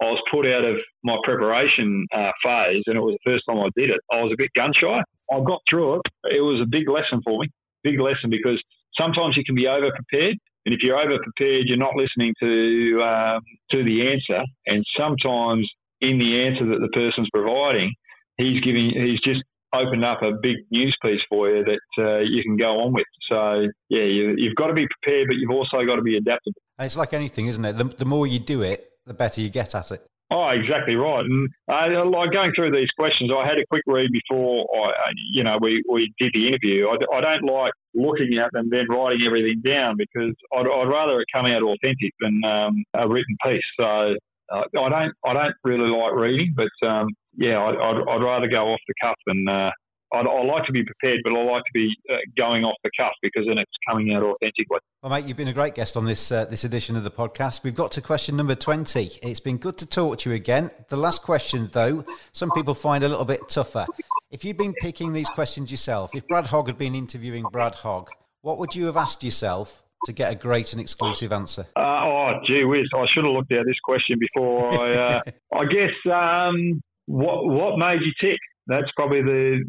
[0.01, 3.59] I was put out of my preparation uh, phase, and it was the first time
[3.59, 4.01] I did it.
[4.11, 4.99] I was a bit gun shy.
[5.31, 6.01] I got through it.
[6.35, 7.47] It was a big lesson for me,
[7.83, 8.61] big lesson because
[8.99, 10.35] sometimes you can be over prepared,
[10.65, 13.41] and if you're over prepared, you're not listening to um,
[13.71, 15.69] to the answer, and sometimes
[16.01, 17.93] in the answer that the person's providing,
[18.37, 19.43] he's giving he's just
[19.73, 23.07] opened up a big news piece for you that uh, you can go on with.
[23.29, 26.61] So yeah, you, you've got to be prepared, but you've also got to be adaptable.
[26.79, 27.73] It's like anything, isn't it?
[27.73, 30.05] The, the more you do it, the better you get at it.
[30.33, 31.23] Oh, exactly right.
[31.23, 35.43] And uh, like going through these questions, I had a quick read before I, you
[35.43, 36.87] know, we, we did the interview.
[36.87, 41.21] I, I don't like looking at them then writing everything down because I'd, I'd rather
[41.21, 43.61] it come out authentic than um, a written piece.
[43.79, 44.15] So
[44.51, 48.47] uh, I don't I don't really like reading, but um, yeah, I'd, I'd, I'd, rather
[48.47, 49.69] go off the cuff than uh,
[50.13, 52.91] I'd, I like to be prepared, but I like to be uh, going off the
[52.97, 54.79] cuff because then it's coming out authentically.
[55.01, 57.63] Well, mate, you've been a great guest on this uh, this edition of the podcast.
[57.63, 59.11] We've got to question number twenty.
[59.23, 60.69] It's been good to talk to you again.
[60.89, 63.85] The last question, though, some people find a little bit tougher.
[64.31, 68.09] If you'd been picking these questions yourself, if Brad Hogg had been interviewing Brad Hogg,
[68.41, 71.65] what would you have asked yourself to get a great and exclusive answer?
[71.75, 72.87] Uh, oh, gee whiz!
[72.93, 74.73] I should have looked at this question before.
[74.73, 75.21] I, uh,
[75.53, 78.39] I guess um, what what made you tick?
[78.67, 79.63] That's probably the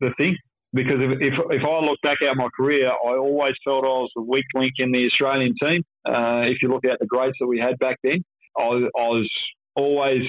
[0.00, 0.36] the thing.
[0.72, 4.10] Because if, if, if I look back at my career, I always felt I was
[4.14, 5.82] the weak link in the Australian team.
[6.06, 8.22] Uh, if you look at the greats that we had back then,
[8.58, 9.30] I, I was
[9.74, 10.22] always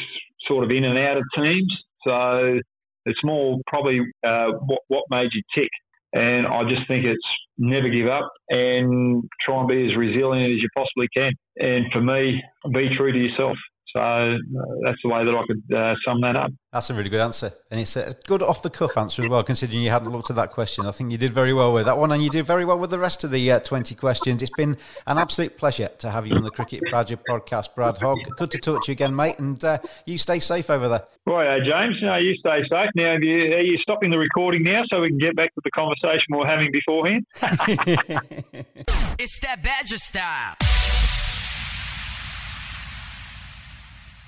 [0.48, 1.76] sort of in and out of teams.
[2.06, 2.60] So
[3.06, 5.70] it's more probably uh, what, what made you tick.
[6.14, 7.20] And I just think it's
[7.58, 11.34] never give up and try and be as resilient as you possibly can.
[11.58, 12.42] And for me,
[12.74, 13.58] be true to yourself.
[13.94, 14.38] So uh,
[14.84, 16.52] that's the way that I could uh, sum that up.
[16.74, 17.52] That's a really good answer.
[17.72, 20.36] And it's a good off the cuff answer as well, considering you hadn't looked at
[20.36, 20.86] that question.
[20.86, 22.90] I think you did very well with that one, and you did very well with
[22.90, 24.42] the rest of the uh, 20 questions.
[24.42, 24.78] It's been
[25.08, 28.20] an absolute pleasure to have you on the Cricket Badger podcast, Brad Hogg.
[28.38, 31.06] Good to talk to you again, mate, and uh, you stay safe over there.
[31.26, 31.96] Right, uh, James.
[32.02, 32.90] No, you stay safe.
[32.96, 35.62] Now, are you, are you stopping the recording now so we can get back to
[35.64, 37.26] the conversation we were having beforehand?
[39.18, 40.56] it's that Badger style.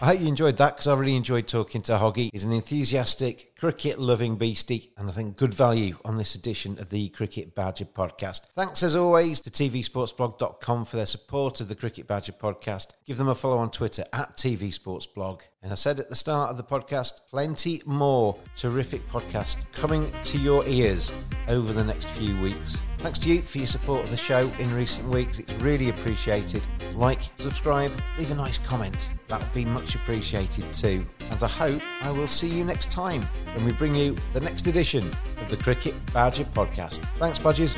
[0.01, 2.29] I hope you enjoyed that because I really enjoyed talking to Hoggy.
[2.31, 6.89] He's an enthusiastic, cricket loving beastie, and I think good value on this edition of
[6.89, 8.47] the Cricket Badger podcast.
[8.55, 12.93] Thanks as always to tvsportsblog.com for their support of the Cricket Badger podcast.
[13.05, 15.41] Give them a follow on Twitter at tvsportsblog.
[15.61, 20.37] And I said at the start of the podcast, plenty more terrific podcasts coming to
[20.37, 21.11] your ears
[21.49, 22.77] over the next few weeks.
[22.99, 25.39] Thanks to you for your support of the show in recent weeks.
[25.39, 26.61] It's really appreciated.
[26.95, 29.13] Like, subscribe, leave a nice comment.
[29.29, 31.05] That would be much appreciated too.
[31.31, 33.21] And I hope I will see you next time
[33.55, 36.99] when we bring you the next edition of the Cricket Badger podcast.
[37.17, 37.75] Thanks, Badgers.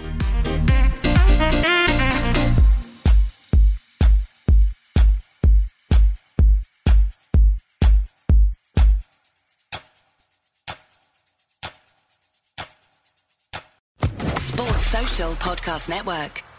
[15.35, 16.50] Podcast Network.